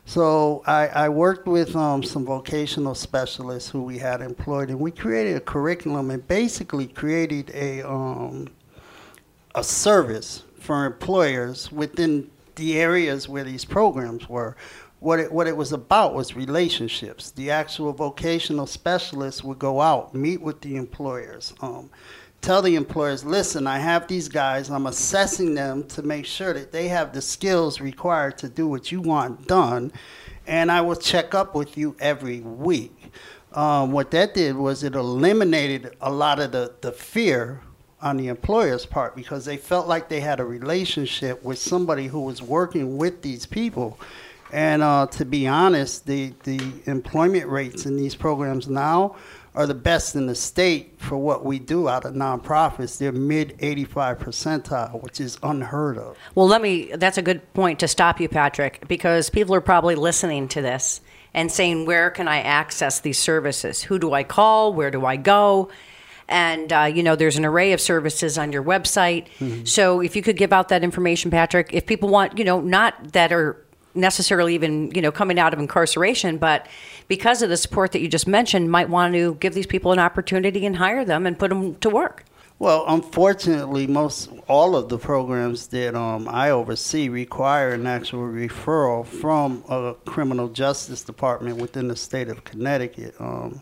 so 0.05 0.63
I, 0.67 0.87
I 0.87 1.09
worked 1.09 1.47
with 1.47 1.75
um, 1.75 2.03
some 2.03 2.25
vocational 2.25 2.95
specialists 2.95 3.69
who 3.69 3.83
we 3.83 3.97
had 3.97 4.21
employed, 4.21 4.69
and 4.69 4.79
we 4.79 4.91
created 4.91 5.35
a 5.35 5.41
curriculum 5.41 6.11
and 6.11 6.27
basically 6.27 6.87
created 6.87 7.51
a 7.53 7.81
um, 7.81 8.49
a 9.55 9.63
service 9.63 10.43
for 10.59 10.85
employers 10.85 11.71
within 11.71 12.29
the 12.55 12.79
areas 12.79 13.27
where 13.27 13.43
these 13.43 13.65
programs 13.65 14.29
were. 14.29 14.55
What 14.99 15.19
it, 15.19 15.31
what 15.31 15.47
it 15.47 15.55
was 15.55 15.71
about 15.71 16.15
was 16.15 16.35
relationships. 16.35 17.31
The 17.31 17.51
actual 17.51 17.93
vocational 17.93 18.65
specialists 18.65 19.43
would 19.43 19.59
go 19.59 19.81
out, 19.81 20.15
meet 20.15 20.41
with 20.41 20.61
the 20.61 20.77
employers, 20.77 21.53
um, 21.61 21.89
tell 22.45 22.61
the 22.61 22.75
employers, 22.75 23.25
listen, 23.25 23.65
I 23.65 23.79
have 23.79 24.07
these 24.07 24.29
guys, 24.29 24.69
I'm 24.69 24.85
assessing 24.85 25.55
them 25.55 25.83
to 25.87 26.03
make 26.03 26.27
sure 26.27 26.53
that 26.53 26.71
they 26.71 26.87
have 26.89 27.11
the 27.11 27.21
skills 27.21 27.81
required 27.81 28.37
to 28.37 28.47
do 28.47 28.67
what 28.67 28.91
you 28.91 29.01
want 29.01 29.47
done, 29.47 29.91
and 30.45 30.71
I 30.71 30.81
will 30.81 30.95
check 30.95 31.33
up 31.33 31.55
with 31.55 31.75
you 31.75 31.95
every 31.99 32.41
week. 32.41 33.11
Um, 33.53 33.91
what 33.91 34.11
that 34.11 34.35
did 34.35 34.55
was 34.55 34.83
it 34.83 34.93
eliminated 34.93 35.97
a 36.01 36.11
lot 36.11 36.39
of 36.39 36.51
the, 36.51 36.71
the 36.81 36.91
fear 36.91 37.61
on 37.99 38.17
the 38.17 38.27
employer's 38.27 38.85
part 38.85 39.15
because 39.15 39.45
they 39.45 39.57
felt 39.57 39.87
like 39.87 40.07
they 40.07 40.19
had 40.19 40.39
a 40.39 40.45
relationship 40.45 41.43
with 41.43 41.57
somebody 41.57 42.05
who 42.05 42.19
was 42.19 42.43
working 42.43 42.97
with 42.97 43.23
these 43.23 43.47
people. 43.47 43.97
And 44.51 44.83
uh, 44.83 45.07
to 45.07 45.25
be 45.25 45.47
honest, 45.47 46.05
the, 46.05 46.33
the 46.43 46.61
employment 46.85 47.47
rates 47.47 47.87
in 47.87 47.97
these 47.97 48.13
programs 48.13 48.67
now 48.67 49.15
are 49.55 49.65
the 49.65 49.73
best 49.73 50.15
in 50.15 50.27
the 50.27 50.35
state 50.35 50.93
for 50.97 51.17
what 51.17 51.45
we 51.45 51.59
do 51.59 51.87
out 51.87 52.05
of 52.05 52.13
nonprofits. 52.13 52.97
They're 52.97 53.11
mid 53.11 53.55
85 53.59 54.19
percentile, 54.19 55.01
which 55.01 55.19
is 55.19 55.37
unheard 55.41 55.97
of. 55.97 56.17
Well, 56.35 56.47
let 56.47 56.61
me, 56.61 56.91
that's 56.95 57.17
a 57.17 57.21
good 57.21 57.53
point 57.53 57.79
to 57.79 57.87
stop 57.87 58.19
you, 58.19 58.27
Patrick, 58.27 58.87
because 58.87 59.29
people 59.29 59.55
are 59.55 59.61
probably 59.61 59.95
listening 59.95 60.47
to 60.49 60.61
this 60.61 61.01
and 61.33 61.51
saying, 61.51 61.85
where 61.85 62.09
can 62.09 62.27
I 62.27 62.41
access 62.41 62.99
these 62.99 63.17
services? 63.17 63.83
Who 63.83 63.99
do 63.99 64.13
I 64.13 64.23
call? 64.23 64.73
Where 64.73 64.91
do 64.91 65.05
I 65.05 65.15
go? 65.17 65.69
And, 66.27 66.73
uh, 66.73 66.91
you 66.93 67.03
know, 67.03 67.15
there's 67.15 67.37
an 67.37 67.45
array 67.45 67.71
of 67.71 67.79
services 67.79 68.37
on 68.37 68.51
your 68.51 68.63
website. 68.63 69.27
So 69.67 70.01
if 70.01 70.15
you 70.15 70.23
could 70.23 70.37
give 70.37 70.51
out 70.51 70.69
that 70.69 70.83
information, 70.83 71.29
Patrick, 71.29 71.69
if 71.71 71.85
people 71.85 72.09
want, 72.09 72.39
you 72.39 72.43
know, 72.43 72.61
not 72.61 73.13
that 73.13 73.31
are 73.31 73.64
necessarily 73.95 74.53
even, 74.55 74.91
you 74.91 75.01
know, 75.01 75.11
coming 75.11 75.39
out 75.39 75.53
of 75.53 75.59
incarceration, 75.59 76.37
but 76.37 76.67
because 77.07 77.41
of 77.41 77.49
the 77.49 77.57
support 77.57 77.91
that 77.93 78.01
you 78.01 78.07
just 78.07 78.27
mentioned, 78.27 78.69
might 78.69 78.89
want 78.89 79.13
to 79.13 79.35
give 79.35 79.53
these 79.53 79.67
people 79.67 79.91
an 79.91 79.99
opportunity 79.99 80.65
and 80.65 80.75
hire 80.75 81.05
them 81.05 81.25
and 81.25 81.39
put 81.39 81.49
them 81.49 81.75
to 81.75 81.89
work. 81.89 82.23
Well, 82.57 82.85
unfortunately, 82.87 83.85
most 83.85 84.29
all 84.47 84.77
of 84.77 84.87
the 84.87 84.97
programs 84.97 85.67
that 85.67 85.93
um, 85.93 86.29
I 86.29 86.51
oversee 86.51 87.09
require 87.09 87.73
an 87.73 87.85
actual 87.85 88.21
referral 88.21 89.05
from 89.05 89.63
a 89.67 89.95
criminal 90.05 90.47
justice 90.47 91.03
department 91.03 91.57
within 91.57 91.89
the 91.89 91.97
state 91.97 92.29
of 92.29 92.45
Connecticut. 92.45 93.15
Um, 93.19 93.61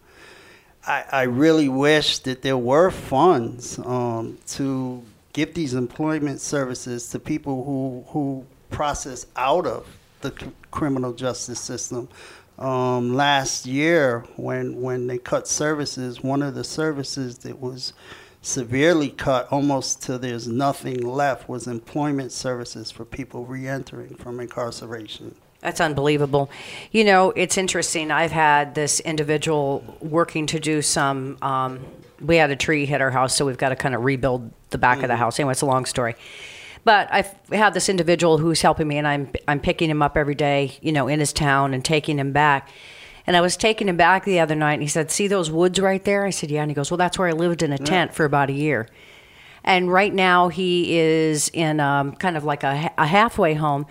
I, 0.85 1.05
I 1.11 1.23
really 1.23 1.69
wish 1.69 2.19
that 2.19 2.43
there 2.43 2.57
were 2.57 2.91
funds 2.91 3.79
um, 3.79 4.37
to 4.49 5.01
give 5.31 5.55
these 5.55 5.73
employment 5.73 6.39
services 6.39 7.09
to 7.09 7.19
people 7.19 7.63
who 7.63 8.05
who 8.09 8.45
process 8.69 9.25
out 9.35 9.65
of 9.65 9.87
the 10.23 10.33
c- 10.37 10.51
criminal 10.71 11.13
justice 11.13 11.59
system. 11.59 12.09
Um, 12.57 13.13
last 13.15 13.65
year, 13.65 14.25
when 14.35 14.81
when 14.81 15.07
they 15.07 15.17
cut 15.17 15.47
services, 15.47 16.21
one 16.21 16.41
of 16.41 16.55
the 16.55 16.63
services 16.63 17.37
that 17.39 17.59
was 17.59 17.93
severely 18.41 19.09
cut 19.09 19.47
almost 19.51 20.03
till 20.03 20.19
there's 20.19 20.47
nothing 20.47 20.99
left 21.01 21.47
was 21.47 21.65
employment 21.65 22.31
services 22.31 22.91
for 22.91 23.05
people 23.05 23.45
reentering 23.45 24.15
from 24.15 24.39
incarceration. 24.39 25.35
That's 25.61 25.79
unbelievable. 25.79 26.51
You 26.91 27.05
know, 27.05 27.31
it's 27.31 27.57
interesting. 27.57 28.11
I've 28.11 28.33
had 28.33 28.75
this 28.75 28.99
individual 28.99 29.97
working 30.01 30.45
to 30.47 30.59
do 30.59 30.81
some. 30.81 31.37
Um, 31.41 31.79
we 32.19 32.35
had 32.35 32.51
a 32.51 32.55
tree 32.57 32.85
hit 32.85 32.99
our 32.99 33.11
house, 33.11 33.33
so 33.35 33.45
we've 33.45 33.57
got 33.57 33.69
to 33.69 33.77
kind 33.77 33.95
of 33.95 34.03
rebuild 34.03 34.51
the 34.71 34.77
back 34.77 35.03
of 35.03 35.07
the 35.07 35.15
house. 35.15 35.39
Anyway, 35.39 35.53
it's 35.53 35.61
a 35.61 35.65
long 35.65 35.85
story. 35.85 36.15
But 36.83 37.07
I've 37.11 37.73
this 37.73 37.87
individual 37.89 38.37
who's 38.37 38.61
helping 38.61 38.87
me, 38.87 38.97
and 38.97 39.07
I'm 39.07 39.29
I'm 39.47 39.59
picking 39.59 39.89
him 39.89 40.01
up 40.01 40.17
every 40.17 40.35
day, 40.35 40.77
you 40.81 40.91
know, 40.91 41.07
in 41.07 41.19
his 41.19 41.33
town 41.33 41.73
and 41.73 41.83
taking 41.83 42.19
him 42.19 42.31
back. 42.31 42.69
And 43.25 43.37
I 43.37 43.41
was 43.41 43.55
taking 43.55 43.87
him 43.87 43.95
back 43.95 44.25
the 44.25 44.41
other 44.41 44.55
night, 44.55 44.73
and 44.73 44.81
he 44.81 44.89
said, 44.89 45.09
"See 45.09 45.27
those 45.27 45.49
woods 45.49 45.79
right 45.79 46.03
there?" 46.03 46.25
I 46.25 46.29
said, 46.29 46.51
"Yeah." 46.51 46.61
And 46.61 46.69
he 46.69 46.75
goes, 46.75 46.91
"Well, 46.91 46.97
that's 46.97 47.17
where 47.17 47.29
I 47.29 47.31
lived 47.31 47.63
in 47.63 47.71
a 47.71 47.77
tent 47.77 48.13
for 48.13 48.25
about 48.25 48.49
a 48.49 48.53
year." 48.53 48.87
And 49.65 49.91
right 49.91 50.13
now 50.13 50.49
he 50.49 50.99
is 50.99 51.49
in 51.53 51.79
um, 51.79 52.13
kind 52.17 52.35
of 52.35 52.43
like 52.43 52.63
a, 52.63 52.91
a 52.97 53.07
halfway 53.07 53.53
home. 53.53 53.85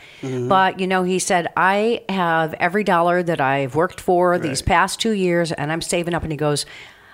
But, 0.49 0.78
you 0.80 0.87
know, 0.87 1.02
he 1.02 1.18
said, 1.18 1.49
I 1.56 2.02
have 2.11 2.52
every 2.54 2.84
dollar 2.84 3.22
that 3.22 3.40
I've 3.40 3.75
worked 3.75 3.99
for 3.99 4.38
these 4.38 4.61
past 4.61 5.00
two 5.00 5.12
years 5.12 5.50
and 5.50 5.72
I'm 5.72 5.80
saving 5.80 6.12
up. 6.12 6.25
And 6.25 6.30
he 6.30 6.37
goes, 6.37 6.66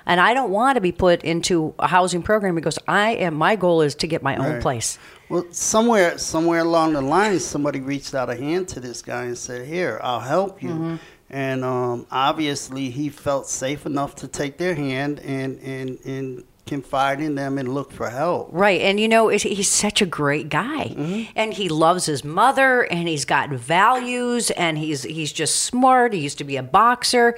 and 0.07 0.21
I 0.21 0.35
don't 0.35 0.51
want 0.51 0.75
to 0.75 0.81
be 0.81 0.91
put 0.91 1.23
into 1.23 1.73
a 1.79 1.87
housing 1.87 2.23
program. 2.23 2.57
He 2.57 2.61
goes, 2.63 2.81
I 2.89 3.11
am, 3.11 3.35
my 3.35 3.55
goal 3.55 3.81
is 3.81 3.95
to 3.97 4.09
get 4.09 4.25
my 4.25 4.35
own 4.35 4.61
place. 4.61 4.99
Well, 5.29 5.45
somewhere 5.51 6.19
somewhere 6.19 6.61
along 6.61 6.95
the 6.95 7.03
line, 7.03 7.39
somebody 7.39 7.81
reached 7.81 8.15
out 8.15 8.31
a 8.31 8.37
hand 8.37 8.69
to 8.69 8.81
this 8.81 9.03
guy 9.03 9.25
and 9.25 9.37
said, 9.37 9.67
"Here, 9.67 10.01
I'll 10.03 10.21
help 10.21 10.63
you." 10.63 10.99
And 11.31 11.63
um, 11.65 12.07
obviously, 12.11 12.89
he 12.91 13.11
felt 13.11 13.47
safe 13.47 13.85
enough 13.85 14.15
to 14.17 14.29
take 14.29 14.57
their 14.57 14.75
hand 14.75 15.21
and 15.21 15.59
and 15.61 15.99
and 16.05 16.45
confide 16.69 17.21
in 17.21 17.35
them 17.35 17.59
and 17.59 17.75
look 17.75 17.91
for 17.91 18.11
help. 18.11 18.51
Right. 18.53 18.83
And, 18.83 19.01
you 19.01 19.09
know, 19.09 19.29
he's 19.29 19.69
such 19.71 20.03
a 20.03 20.07
great 20.07 20.49
guy. 20.51 21.27
And 21.35 21.55
he 21.55 21.69
loves 21.69 22.07
his 22.07 22.23
mother 22.23 22.83
and 22.83 23.09
he's 23.09 23.25
got 23.25 23.51
values 23.51 24.51
and 24.51 24.77
he's, 24.79 25.03
he's 25.03 25.33
just 25.33 25.63
smart. 25.63 26.13
He 26.13 26.21
used 26.21 26.39
to 26.39 26.45
be 26.45 26.57
a 26.57 26.63
boxer. 26.63 27.37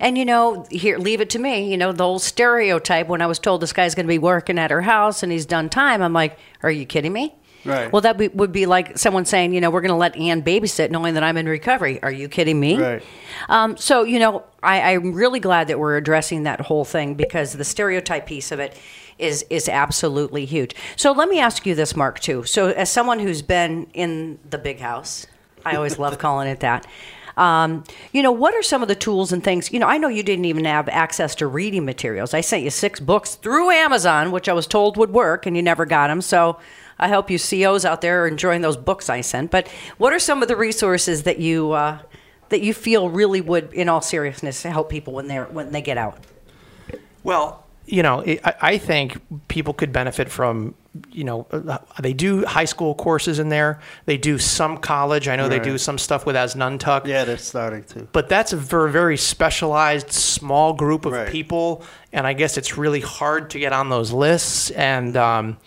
And, 0.00 0.16
you 0.18 0.24
know, 0.24 0.66
here, 0.70 0.98
leave 0.98 1.20
it 1.20 1.30
to 1.30 1.38
me, 1.38 1.70
you 1.70 1.76
know, 1.76 1.92
the 1.92 2.04
old 2.04 2.22
stereotype 2.22 3.06
when 3.06 3.20
I 3.22 3.26
was 3.26 3.38
told 3.38 3.60
this 3.60 3.72
guy's 3.72 3.94
going 3.94 4.06
to 4.06 4.08
be 4.08 4.18
working 4.18 4.58
at 4.58 4.70
her 4.70 4.80
house 4.80 5.22
and 5.22 5.30
he's 5.30 5.46
done 5.46 5.68
time, 5.68 6.02
I'm 6.02 6.14
like, 6.14 6.38
are 6.62 6.70
you 6.70 6.86
kidding 6.86 7.12
me? 7.12 7.34
Right. 7.64 7.92
Well, 7.92 8.00
that 8.02 8.16
be, 8.16 8.28
would 8.28 8.52
be 8.52 8.66
like 8.66 8.96
someone 8.96 9.26
saying, 9.26 9.52
you 9.52 9.60
know, 9.60 9.70
we're 9.70 9.82
going 9.82 9.90
to 9.90 9.96
let 9.96 10.16
Ann 10.16 10.42
babysit 10.42 10.90
knowing 10.90 11.14
that 11.14 11.22
I'm 11.22 11.36
in 11.36 11.46
recovery. 11.46 12.02
Are 12.02 12.10
you 12.10 12.28
kidding 12.28 12.58
me? 12.58 12.78
Right. 12.78 13.02
Um, 13.48 13.76
so, 13.76 14.02
you 14.02 14.18
know, 14.18 14.44
I, 14.62 14.94
I'm 14.94 15.12
really 15.12 15.40
glad 15.40 15.68
that 15.68 15.78
we're 15.78 15.96
addressing 15.96 16.44
that 16.44 16.62
whole 16.62 16.84
thing 16.84 17.14
because 17.14 17.52
the 17.52 17.64
stereotype 17.64 18.26
piece 18.26 18.50
of 18.50 18.60
it 18.60 18.78
is 19.18 19.44
is 19.50 19.68
absolutely 19.68 20.46
huge. 20.46 20.74
So 20.96 21.12
let 21.12 21.28
me 21.28 21.38
ask 21.38 21.66
you 21.66 21.74
this, 21.74 21.94
Mark, 21.94 22.20
too. 22.20 22.44
So 22.44 22.68
as 22.68 22.90
someone 22.90 23.18
who's 23.18 23.42
been 23.42 23.86
in 23.92 24.38
the 24.48 24.56
big 24.56 24.80
house, 24.80 25.26
I 25.64 25.76
always 25.76 25.98
love 25.98 26.18
calling 26.18 26.48
it 26.48 26.60
that. 26.60 26.86
Um, 27.40 27.84
you 28.12 28.22
know, 28.22 28.32
what 28.32 28.54
are 28.54 28.62
some 28.62 28.82
of 28.82 28.88
the 28.88 28.94
tools 28.94 29.32
and 29.32 29.42
things? 29.42 29.72
You 29.72 29.80
know, 29.80 29.86
I 29.86 29.96
know 29.96 30.08
you 30.08 30.22
didn't 30.22 30.44
even 30.44 30.66
have 30.66 30.90
access 30.90 31.34
to 31.36 31.46
reading 31.46 31.86
materials. 31.86 32.34
I 32.34 32.42
sent 32.42 32.64
you 32.64 32.70
six 32.70 33.00
books 33.00 33.34
through 33.34 33.70
Amazon, 33.70 34.30
which 34.30 34.46
I 34.46 34.52
was 34.52 34.66
told 34.66 34.98
would 34.98 35.10
work, 35.10 35.46
and 35.46 35.56
you 35.56 35.62
never 35.62 35.86
got 35.86 36.08
them. 36.08 36.20
So 36.20 36.58
I 36.98 37.08
hope 37.08 37.30
you 37.30 37.38
COs 37.38 37.86
out 37.86 38.02
there 38.02 38.24
are 38.24 38.28
enjoying 38.28 38.60
those 38.60 38.76
books 38.76 39.08
I 39.08 39.22
sent. 39.22 39.50
But 39.50 39.68
what 39.96 40.12
are 40.12 40.18
some 40.18 40.42
of 40.42 40.48
the 40.48 40.56
resources 40.56 41.22
that 41.22 41.38
you 41.38 41.72
uh, 41.72 42.00
that 42.50 42.60
you 42.60 42.74
feel 42.74 43.08
really 43.08 43.40
would, 43.40 43.72
in 43.72 43.88
all 43.88 44.02
seriousness, 44.02 44.62
help 44.62 44.90
people 44.90 45.14
when 45.14 45.26
they're 45.26 45.46
when 45.46 45.72
they 45.72 45.80
get 45.80 45.96
out? 45.96 46.18
Well, 47.22 47.64
you 47.86 48.02
know, 48.02 48.22
I, 48.22 48.54
I 48.60 48.78
think 48.78 49.18
people 49.48 49.72
could 49.72 49.92
benefit 49.92 50.30
from, 50.30 50.74
you 51.12 51.22
know, 51.22 51.46
uh, 51.52 51.78
they 52.00 52.12
do 52.12 52.44
high 52.44 52.64
school 52.64 52.94
courses 52.96 53.38
in 53.38 53.48
there. 53.48 53.78
They 54.06 54.16
do 54.16 54.38
some 54.38 54.76
college. 54.78 55.28
I 55.28 55.36
know 55.36 55.48
they 55.48 55.60
do 55.60 55.78
some 55.78 55.98
stuff 55.98 56.26
with 56.26 56.34
Asnuntuck. 56.34 57.06
Yeah, 57.06 57.24
they're 57.24 57.38
starting 57.38 57.84
to. 57.84 58.08
But 58.12 58.28
that's 58.28 58.52
a 58.52 58.56
very, 58.56 58.90
very 58.90 59.16
specialized 59.16 60.10
small 60.10 60.72
group 60.72 61.04
of 61.06 61.12
Right. 61.12 61.28
people. 61.28 61.84
And 62.12 62.26
I 62.26 62.32
guess 62.32 62.58
it's 62.58 62.76
really 62.76 63.00
hard 63.00 63.50
to 63.50 63.60
get 63.60 63.72
on 63.72 63.88
those 63.88 64.10
lists. 64.12 64.70
And 64.72 65.16
um, 65.16 65.58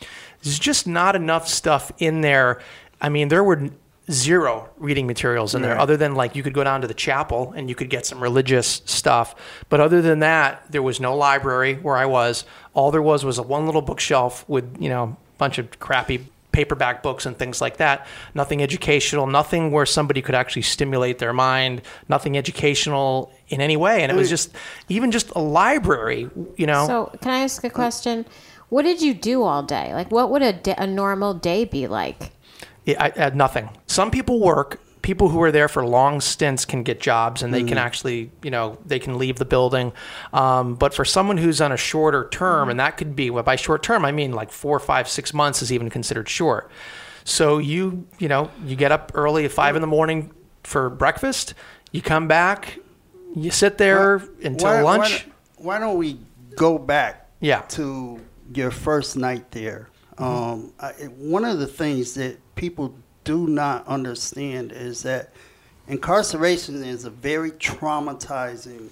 there's 0.41 0.59
just 0.59 0.87
not 0.87 1.15
enough 1.15 1.47
stuff 1.47 1.91
in 1.99 2.19
there. 2.19 2.61
I 3.01 3.07
mean, 3.07 3.29
there 3.29 3.43
were 3.45 3.69
zero 4.11 4.69
reading 4.77 5.07
materials 5.07 5.55
in 5.55 5.61
there 5.61 5.73
Right. 5.75 5.81
other 5.81 5.95
than 5.97 6.13
like 6.15 6.35
you 6.35 6.43
could 6.43 6.53
go 6.53 6.63
down 6.63 6.81
to 6.81 6.87
the 6.87 6.93
chapel 6.93 7.53
and 7.55 7.69
you 7.69 7.75
could 7.75 7.89
get 7.89 8.05
some 8.05 8.21
religious 8.21 8.81
stuff. 8.85 9.33
But 9.69 9.79
other 9.79 10.01
than 10.01 10.19
that, 10.19 10.63
there 10.69 10.81
was 10.81 10.99
no 10.99 11.15
library 11.15 11.75
where 11.75 11.95
I 11.95 12.05
was. 12.05 12.43
All 12.73 12.91
there 12.91 13.01
was 13.01 13.23
was 13.23 13.37
a 13.37 13.43
one 13.43 13.65
little 13.65 13.81
bookshelf 13.81 14.43
with, 14.47 14.75
you 14.79 14.89
know, 14.89 15.03
a 15.03 15.37
bunch 15.37 15.57
of 15.57 15.79
crappy 15.79 16.25
paperback 16.51 17.01
books 17.01 17.25
and 17.25 17.35
things 17.37 17.61
like 17.61 17.77
that. 17.77 18.05
Nothing 18.35 18.61
educational, 18.61 19.25
nothing 19.25 19.71
where 19.71 19.85
somebody 19.87 20.21
could 20.21 20.35
actually 20.35 20.61
stimulate 20.63 21.17
their 21.19 21.33
mind, 21.33 21.81
nothing 22.09 22.37
educational 22.37 23.31
in 23.49 23.59
any 23.61 23.75
way. 23.77 24.03
And 24.03 24.11
it 24.11 24.15
was 24.15 24.29
just, 24.29 24.51
even 24.89 25.09
just 25.11 25.29
a 25.31 25.39
library, 25.39 26.29
you 26.57 26.67
know. 26.67 26.85
So, 26.85 27.17
can 27.21 27.31
I 27.31 27.39
ask 27.39 27.63
a 27.63 27.69
question? 27.69 28.25
What 28.69 28.83
did 28.83 29.01
you 29.01 29.13
do 29.13 29.43
all 29.43 29.63
day? 29.63 29.93
Like, 29.93 30.11
what 30.11 30.29
would 30.29 30.41
a, 30.41 30.53
da- 30.53 30.75
a 30.77 30.85
normal 30.85 31.33
day 31.33 31.65
be 31.65 31.87
like? 31.87 32.31
Yeah, 32.85 33.01
I, 33.03 33.25
I, 33.25 33.29
nothing. 33.31 33.69
Some 33.87 34.11
people 34.11 34.39
work. 34.39 34.79
People 35.01 35.27
who 35.27 35.41
are 35.41 35.51
there 35.51 35.67
for 35.67 35.85
long 35.85 36.21
stints 36.21 36.63
can 36.63 36.81
get 36.83 37.01
jobs, 37.01 37.43
and 37.43 37.53
they 37.53 37.63
can 37.63 37.77
actually, 37.77 38.31
you 38.41 38.49
know, 38.49 38.77
they 38.85 38.99
can 38.99 39.17
leave 39.17 39.35
the 39.37 39.43
building. 39.43 39.91
Um, 40.31 40.75
but 40.75 40.93
for 40.93 41.03
someone 41.03 41.37
who's 41.37 41.59
on 41.59 41.73
a 41.73 41.77
shorter 41.77 42.29
term, 42.29 42.69
and 42.69 42.79
that 42.79 42.95
could 42.95 43.13
be, 43.13 43.29
well, 43.29 43.43
by 43.43 43.57
short 43.57 43.83
term, 43.83 44.05
I 44.05 44.13
mean 44.13 44.31
like 44.31 44.49
four, 44.49 44.79
five, 44.79 45.09
six 45.09 45.33
months 45.33 45.61
is 45.61 45.73
even 45.73 45.89
considered 45.89 46.29
short. 46.29 46.71
So 47.25 47.57
you, 47.57 48.07
you 48.17 48.29
know, 48.29 48.49
you 48.65 48.77
get 48.77 48.93
up 48.93 49.11
early 49.13 49.43
at 49.43 49.51
five 49.51 49.75
in 49.75 49.81
the 49.81 49.87
morning 49.87 50.31
for 50.63 50.89
breakfast. 50.89 51.53
You 51.91 52.01
come 52.01 52.29
back, 52.29 52.79
you 53.35 53.51
sit 53.51 53.77
there 53.77 54.21
until 54.41 54.67
Why- 54.69 54.83
why 54.83 54.97
lunch. 54.97 55.25
don't- 55.25 55.65
Why, 55.65 55.79
don't 55.79 55.97
we 55.97 56.17
go 56.55 56.77
back 56.77 57.27
Yeah. 57.41 57.59
to 57.69 58.21
your 58.53 58.71
first 58.71 59.17
night 59.17 59.51
there? 59.51 59.89
Um, 60.17 60.73
I, 60.79 60.91
one 61.17 61.45
of 61.45 61.59
the 61.59 61.67
things 61.67 62.13
that 62.15 62.37
people 62.55 62.93
do 63.23 63.47
not 63.47 63.87
understand 63.87 64.71
is 64.71 65.03
that 65.03 65.31
incarceration 65.87 66.83
is 66.83 67.05
a 67.05 67.09
very 67.09 67.51
traumatizing 67.51 68.89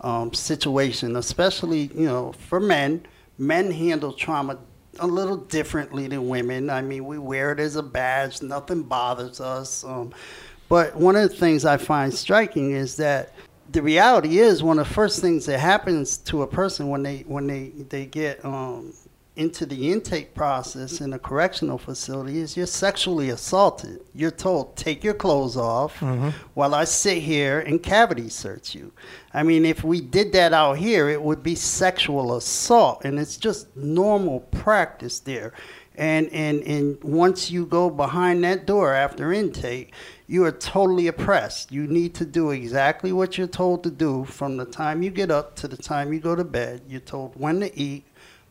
um, 0.00 0.32
situation, 0.32 1.16
especially 1.16 1.90
you 1.94 2.06
know 2.06 2.32
for 2.32 2.60
men. 2.60 3.06
Men 3.38 3.70
handle 3.70 4.12
trauma 4.12 4.58
a 4.98 5.06
little 5.06 5.36
differently 5.36 6.06
than 6.08 6.28
women. 6.28 6.70
I 6.70 6.80
mean, 6.80 7.04
we 7.04 7.18
wear 7.18 7.52
it 7.52 7.60
as 7.60 7.76
a 7.76 7.82
badge. 7.82 8.40
Nothing 8.40 8.82
bothers 8.82 9.40
us. 9.40 9.84
Um, 9.84 10.12
but 10.70 10.96
one 10.96 11.16
of 11.16 11.30
the 11.30 11.36
things 11.36 11.64
I 11.64 11.76
find 11.76 12.12
striking 12.12 12.70
is 12.70 12.96
that 12.96 13.32
the 13.72 13.82
reality 13.82 14.38
is 14.38 14.62
one 14.62 14.78
of 14.78 14.88
the 14.88 14.94
first 14.94 15.20
things 15.20 15.46
that 15.46 15.58
happens 15.58 16.18
to 16.18 16.42
a 16.42 16.46
person 16.46 16.88
when 16.88 17.02
they 17.02 17.24
when 17.26 17.46
they 17.46 17.68
they 17.88 18.06
get 18.06 18.44
um, 18.44 18.92
into 19.36 19.66
the 19.66 19.92
intake 19.92 20.34
process 20.34 21.02
in 21.02 21.12
a 21.12 21.18
correctional 21.18 21.76
facility 21.76 22.40
is 22.40 22.56
you're 22.56 22.66
sexually 22.66 23.28
assaulted. 23.28 24.00
You're 24.14 24.30
told 24.30 24.76
take 24.76 25.04
your 25.04 25.14
clothes 25.14 25.58
off 25.58 26.00
mm-hmm. 26.00 26.30
while 26.54 26.74
I 26.74 26.84
sit 26.84 27.18
here 27.18 27.60
and 27.60 27.82
cavity 27.82 28.30
search 28.30 28.74
you. 28.74 28.92
I 29.34 29.42
mean, 29.42 29.66
if 29.66 29.84
we 29.84 30.00
did 30.00 30.32
that 30.32 30.54
out 30.54 30.78
here, 30.78 31.10
it 31.10 31.22
would 31.22 31.42
be 31.42 31.54
sexual 31.54 32.34
assault, 32.36 33.04
and 33.04 33.18
it's 33.18 33.36
just 33.36 33.76
normal 33.76 34.40
practice 34.40 35.20
there. 35.20 35.52
And 35.96 36.30
and 36.30 36.62
and 36.62 37.02
once 37.04 37.50
you 37.50 37.66
go 37.66 37.90
behind 37.90 38.42
that 38.44 38.66
door 38.66 38.94
after 38.94 39.32
intake, 39.32 39.92
you 40.26 40.44
are 40.44 40.52
totally 40.52 41.08
oppressed. 41.08 41.70
You 41.70 41.86
need 41.86 42.14
to 42.14 42.24
do 42.24 42.50
exactly 42.50 43.12
what 43.12 43.36
you're 43.36 43.46
told 43.46 43.84
to 43.84 43.90
do 43.90 44.24
from 44.24 44.56
the 44.56 44.64
time 44.64 45.02
you 45.02 45.10
get 45.10 45.30
up 45.30 45.56
to 45.56 45.68
the 45.68 45.76
time 45.76 46.12
you 46.14 46.20
go 46.20 46.34
to 46.34 46.44
bed. 46.44 46.82
You're 46.88 47.00
told 47.00 47.38
when 47.38 47.60
to 47.60 47.78
eat, 47.78 48.05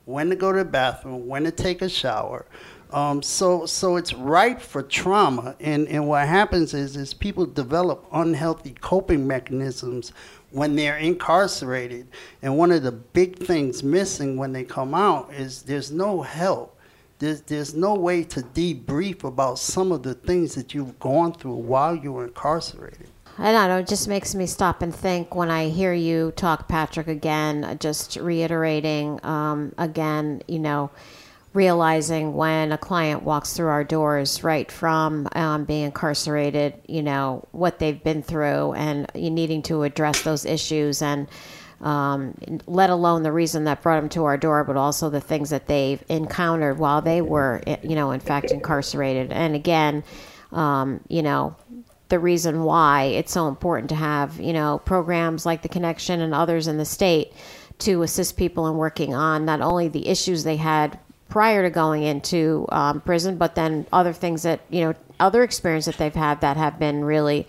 when 0.05 0.29
to 0.29 0.35
go 0.35 0.51
to 0.51 0.59
the 0.59 0.65
bathroom, 0.65 1.27
when 1.27 1.43
to 1.43 1.51
take 1.51 1.81
a 1.81 1.89
shower. 1.89 2.45
Um, 2.91 3.21
so, 3.21 3.65
so 3.65 3.97
it's 3.97 4.13
ripe 4.13 4.61
for 4.61 4.81
trauma, 4.81 5.55
and, 5.59 5.87
and 5.87 6.07
what 6.07 6.27
happens 6.27 6.73
is, 6.73 6.95
is 6.95 7.13
people 7.13 7.45
develop 7.45 8.07
unhealthy 8.13 8.75
coping 8.79 9.27
mechanisms 9.27 10.13
when 10.51 10.75
they're 10.75 10.97
incarcerated. 10.97 12.07
And 12.41 12.57
one 12.57 12.71
of 12.71 12.83
the 12.83 12.91
big 12.91 13.39
things 13.39 13.83
missing 13.83 14.37
when 14.37 14.53
they 14.53 14.63
come 14.63 14.93
out 14.93 15.33
is 15.33 15.63
there's 15.63 15.91
no 15.91 16.21
help. 16.21 16.79
There's, 17.17 17.41
there's 17.41 17.73
no 17.73 17.95
way 17.95 18.23
to 18.23 18.41
debrief 18.41 19.23
about 19.23 19.57
some 19.59 19.91
of 19.91 20.03
the 20.03 20.13
things 20.13 20.55
that 20.55 20.73
you've 20.73 20.99
gone 20.99 21.33
through 21.33 21.55
while 21.55 21.95
you 21.95 22.13
were 22.13 22.25
incarcerated. 22.25 23.09
I 23.37 23.51
don't 23.51 23.67
know. 23.67 23.77
It 23.79 23.87
just 23.87 24.07
makes 24.07 24.33
me 24.33 24.45
stop 24.45 24.81
and 24.81 24.95
think 24.95 25.35
when 25.35 25.51
I 25.51 25.67
hear 25.67 25.93
you 25.93 26.31
talk, 26.37 26.69
Patrick, 26.69 27.07
again, 27.07 27.77
just 27.79 28.15
reiterating 28.15 29.19
um, 29.25 29.73
again, 29.77 30.41
you 30.47 30.59
know, 30.59 30.89
realizing 31.53 32.33
when 32.33 32.71
a 32.71 32.77
client 32.77 33.23
walks 33.23 33.53
through 33.53 33.67
our 33.67 33.83
doors, 33.83 34.43
right 34.43 34.71
from 34.71 35.27
um, 35.33 35.65
being 35.65 35.85
incarcerated, 35.85 36.75
you 36.87 37.03
know, 37.03 37.45
what 37.51 37.79
they've 37.79 38.01
been 38.03 38.23
through 38.23 38.73
and 38.73 39.09
you 39.13 39.29
needing 39.29 39.61
to 39.63 39.83
address 39.83 40.21
those 40.21 40.45
issues 40.45 41.01
and 41.01 41.27
um, 41.81 42.35
let 42.67 42.89
alone 42.89 43.23
the 43.23 43.31
reason 43.33 43.65
that 43.65 43.81
brought 43.81 43.99
them 43.99 44.09
to 44.09 44.23
our 44.23 44.37
door, 44.37 44.63
but 44.63 44.77
also 44.77 45.09
the 45.09 45.21
things 45.21 45.49
that 45.49 45.67
they've 45.67 46.03
encountered 46.07 46.79
while 46.79 47.01
they 47.01 47.21
were, 47.21 47.61
you 47.83 47.95
know, 47.95 48.11
in 48.11 48.21
fact 48.21 48.51
incarcerated. 48.51 49.31
And 49.31 49.55
again, 49.55 50.03
um, 50.51 51.01
you 51.09 51.21
know, 51.21 51.55
the 52.09 52.19
reason 52.19 52.63
why 52.63 53.03
it's 53.03 53.31
so 53.31 53.47
important 53.47 53.89
to 53.89 53.95
have 53.95 54.39
you 54.39 54.53
know 54.53 54.79
programs 54.85 55.45
like 55.45 55.61
the 55.61 55.69
connection 55.69 56.21
and 56.21 56.33
others 56.33 56.67
in 56.67 56.77
the 56.77 56.85
state 56.85 57.33
to 57.79 58.03
assist 58.03 58.37
people 58.37 58.67
in 58.67 58.77
working 58.77 59.13
on 59.13 59.45
not 59.45 59.61
only 59.61 59.87
the 59.87 60.07
issues 60.07 60.43
they 60.43 60.55
had 60.55 60.97
prior 61.29 61.63
to 61.63 61.69
going 61.69 62.03
into 62.03 62.65
um, 62.69 63.01
prison 63.01 63.37
but 63.37 63.55
then 63.55 63.85
other 63.91 64.13
things 64.13 64.43
that 64.43 64.61
you 64.69 64.81
know 64.81 64.93
other 65.19 65.43
experience 65.43 65.85
that 65.85 65.97
they've 65.97 66.15
had 66.15 66.41
that 66.41 66.57
have 66.57 66.77
been 66.77 67.03
really 67.03 67.47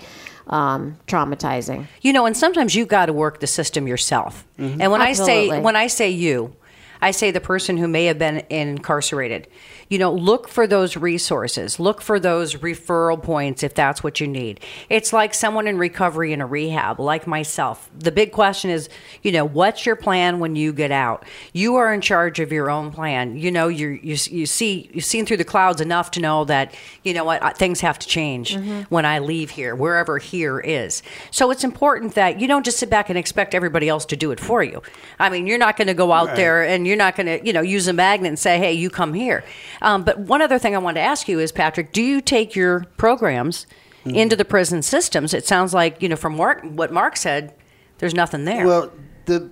um, 0.49 0.97
traumatizing 1.09 1.87
You 2.03 2.12
know, 2.12 2.25
and 2.25 2.37
sometimes 2.37 2.75
you've 2.75 2.88
got 2.88 3.07
to 3.07 3.12
work 3.12 3.40
the 3.40 3.49
system 3.49 3.88
yourself. 3.88 4.47
And 4.59 4.92
when 4.92 5.03
I 5.03 5.12
say 5.12 5.61
when 5.61 5.75
I 5.77 5.88
say 5.88 6.11
you, 6.11 6.55
I 7.01 7.11
say 7.11 7.31
the 7.31 7.41
person 7.41 7.77
who 7.77 7.89
may 7.89 8.07
have 8.07 8.19
been 8.19 8.45
incarcerated. 8.51 9.49
You 9.89 9.99
know, 9.99 10.13
look 10.13 10.49
for 10.49 10.67
those 10.67 10.97
resources. 10.97 11.79
Look 11.79 12.03
for 12.03 12.19
those 12.19 12.57
referral 12.57 13.23
points 13.23 13.63
if 13.63 13.75
that's 13.75 14.03
what 14.03 14.21
you 14.21 14.27
need. 14.27 14.61
It's 14.91 15.13
like 15.13 15.33
someone 15.33 15.69
in 15.69 15.79
recovery 15.79 16.33
in 16.33 16.41
a 16.41 16.47
rehab, 16.47 16.99
like 16.99 17.27
myself. 17.27 17.89
The 17.97 18.11
big 18.11 18.33
question 18.33 18.71
is, 18.71 18.89
you 19.23 19.31
know, 19.31 19.45
what's 19.45 19.87
your 19.87 19.95
plan 19.95 20.41
when 20.41 20.57
you 20.57 20.73
get 20.73 20.91
out? 20.91 21.25
You 21.53 21.77
are 21.77 21.95
in 21.95 22.01
charge 22.01 22.41
of 22.41 22.51
your 22.51 22.69
own 22.69 22.91
plan. 22.91 23.37
You 23.37 23.53
know, 23.53 23.69
you 23.69 23.91
you 24.03 24.17
you 24.31 24.47
see 24.47 24.91
you've 24.93 25.05
seen 25.05 25.25
through 25.25 25.37
the 25.37 25.45
clouds 25.45 25.81
enough 25.81 26.11
to 26.13 26.21
know 26.21 26.45
that 26.47 26.75
you 27.05 27.15
know 27.15 27.25
what 27.25 27.57
things 27.57 27.81
have 27.81 27.99
to 28.01 28.09
change 28.09 28.57
mm-hmm. 28.57 28.83
when 28.89 29.05
I 29.07 29.21
leave 29.21 29.51
here, 29.51 29.77
wherever 29.77 30.19
here 30.19 30.59
is. 30.59 31.03
So 31.31 31.51
it's 31.53 31.63
important 31.63 32.15
that 32.15 32.41
you 32.41 32.49
don't 32.49 32.65
just 32.65 32.79
sit 32.79 32.91
back 32.91 33.09
and 33.09 33.17
expect 33.17 33.55
everybody 33.55 33.89
else 33.89 34.05
to 34.07 34.17
do 34.17 34.33
it 34.33 34.41
for 34.41 34.65
you. 34.65 34.83
I 35.19 35.29
mean, 35.31 35.47
you're 35.47 35.59
not 35.59 35.77
going 35.77 35.89
to 35.89 35.95
go 35.95 36.13
out 36.13 36.35
there 36.35 36.65
and 36.65 36.86
you're 36.87 36.96
not 36.96 37.16
going 37.16 37.27
to 37.27 37.44
you 37.44 37.53
know 37.53 37.61
use 37.61 37.88
a 37.88 37.92
magnet 37.92 38.29
and 38.29 38.38
say, 38.38 38.59
hey, 38.59 38.72
you 38.72 38.90
come 38.90 39.14
here. 39.14 39.44
Um, 39.83 40.05
but 40.05 40.18
one 40.18 40.42
other 40.42 40.59
thing 40.59 40.75
I 40.75 40.79
wanted 40.79 41.01
to 41.01 41.07
ask 41.07 41.29
you 41.29 41.38
is, 41.40 41.53
Patrick, 41.53 41.92
do 41.92 42.03
you 42.03 42.20
take 42.20 42.55
your 42.55 42.85
programs 42.96 43.66
into 44.05 44.37
the 44.37 44.44
prison 44.44 44.83
systems? 44.83 45.35
It 45.35 45.46
sounds 45.46 45.75
like 45.75 46.01
you 46.03 46.09
know 46.09 46.16
from 46.16 46.37
Mark, 46.37 46.62
what 46.62 46.92
Mark 46.92 47.16
said, 47.16 47.55
there's 47.99 48.14
nothing 48.14 48.44
there. 48.44 48.66
Well, 48.66 48.92
the 49.25 49.51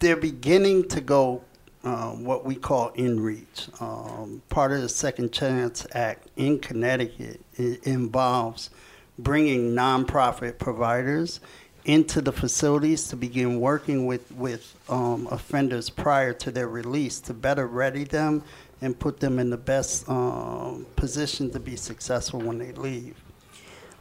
they're 0.00 0.16
beginning 0.16 0.88
to 0.88 1.00
go 1.00 1.42
uh, 1.84 2.10
what 2.10 2.44
we 2.44 2.54
call 2.54 2.88
in 2.90 3.20
reach. 3.20 3.68
Um, 3.80 4.42
part 4.48 4.72
of 4.72 4.82
the 4.82 4.88
Second 4.88 5.32
Chance 5.32 5.86
Act 5.92 6.28
in 6.36 6.58
Connecticut 6.58 7.40
involves 7.56 8.70
bringing 9.18 9.72
nonprofit 9.72 10.58
providers 10.58 11.40
into 11.84 12.20
the 12.20 12.32
facilities 12.32 13.08
to 13.08 13.16
begin 13.16 13.60
working 13.60 14.06
with 14.06 14.30
with 14.32 14.74
um, 14.88 15.26
offenders 15.30 15.90
prior 15.90 16.32
to 16.32 16.50
their 16.50 16.68
release 16.68 17.20
to 17.20 17.34
better 17.34 17.66
ready 17.66 18.04
them 18.04 18.42
and 18.80 18.98
put 18.98 19.20
them 19.20 19.38
in 19.38 19.50
the 19.50 19.56
best 19.56 20.08
um, 20.08 20.86
position 20.96 21.50
to 21.50 21.60
be 21.60 21.76
successful 21.76 22.40
when 22.40 22.58
they 22.58 22.72
leave. 22.72 23.16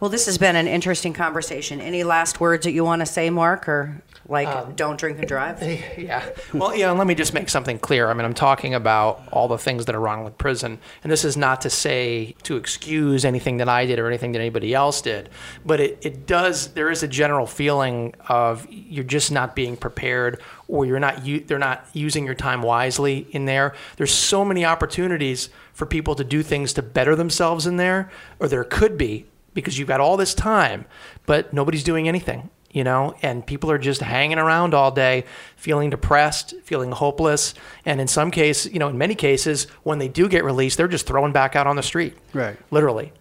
Well, 0.01 0.09
this 0.09 0.25
has 0.25 0.39
been 0.39 0.55
an 0.55 0.67
interesting 0.67 1.13
conversation. 1.13 1.79
Any 1.79 2.03
last 2.03 2.39
words 2.39 2.63
that 2.63 2.71
you 2.71 2.83
want 2.83 3.01
to 3.01 3.05
say, 3.05 3.29
Mark, 3.29 3.69
or 3.69 4.01
like 4.27 4.47
um, 4.47 4.73
don't 4.73 4.99
drink 4.99 5.19
and 5.19 5.27
drive? 5.27 5.61
Yeah. 6.01 6.27
Well, 6.53 6.75
yeah, 6.75 6.89
let 6.89 7.05
me 7.05 7.13
just 7.13 7.35
make 7.35 7.49
something 7.49 7.77
clear. 7.77 8.09
I 8.09 8.13
mean, 8.15 8.25
I'm 8.25 8.33
talking 8.33 8.73
about 8.73 9.21
all 9.31 9.47
the 9.47 9.59
things 9.59 9.85
that 9.85 9.93
are 9.93 9.99
wrong 9.99 10.23
with 10.23 10.35
prison. 10.39 10.79
And 11.03 11.11
this 11.11 11.23
is 11.23 11.37
not 11.37 11.61
to 11.61 11.69
say 11.69 12.35
to 12.43 12.55
excuse 12.55 13.23
anything 13.25 13.57
that 13.57 13.69
I 13.69 13.85
did 13.85 13.99
or 13.99 14.07
anything 14.07 14.31
that 14.31 14.39
anybody 14.39 14.73
else 14.73 15.01
did. 15.01 15.29
But 15.63 15.79
it, 15.79 15.99
it 16.01 16.25
does, 16.25 16.69
there 16.69 16.89
is 16.89 17.03
a 17.03 17.07
general 17.07 17.45
feeling 17.45 18.15
of 18.27 18.65
you're 18.71 19.03
just 19.03 19.31
not 19.31 19.55
being 19.55 19.77
prepared 19.77 20.41
or 20.67 20.87
you're 20.87 20.99
not, 20.99 21.23
they're 21.45 21.59
not 21.59 21.85
using 21.93 22.25
your 22.25 22.33
time 22.33 22.63
wisely 22.63 23.27
in 23.29 23.45
there. 23.45 23.75
There's 23.97 24.13
so 24.13 24.43
many 24.43 24.65
opportunities 24.65 25.49
for 25.73 25.85
people 25.85 26.15
to 26.15 26.23
do 26.23 26.41
things 26.41 26.73
to 26.73 26.81
better 26.81 27.15
themselves 27.15 27.67
in 27.67 27.77
there, 27.77 28.09
or 28.39 28.47
there 28.47 28.63
could 28.63 28.97
be 28.97 29.25
because 29.53 29.77
you've 29.77 29.87
got 29.87 29.99
all 29.99 30.17
this 30.17 30.33
time, 30.33 30.85
but 31.25 31.53
nobody's 31.53 31.83
doing 31.83 32.07
anything 32.07 32.49
you 32.73 32.83
know, 32.83 33.13
and 33.21 33.45
people 33.45 33.69
are 33.69 33.77
just 33.77 34.01
hanging 34.01 34.37
around 34.37 34.73
all 34.73 34.91
day, 34.91 35.25
feeling 35.57 35.89
depressed, 35.89 36.53
feeling 36.63 36.91
hopeless, 36.91 37.53
and 37.85 37.99
in 37.99 38.07
some 38.07 38.31
cases, 38.31 38.71
you 38.71 38.79
know, 38.79 38.87
in 38.87 38.97
many 38.97 39.15
cases, 39.15 39.65
when 39.83 39.99
they 39.99 40.07
do 40.07 40.29
get 40.29 40.43
released, 40.43 40.77
they're 40.77 40.87
just 40.87 41.05
thrown 41.05 41.31
back 41.31 41.55
out 41.55 41.67
on 41.67 41.75
the 41.75 41.83
street, 41.83 42.17
Right. 42.33 42.57
Literally. 42.71 43.11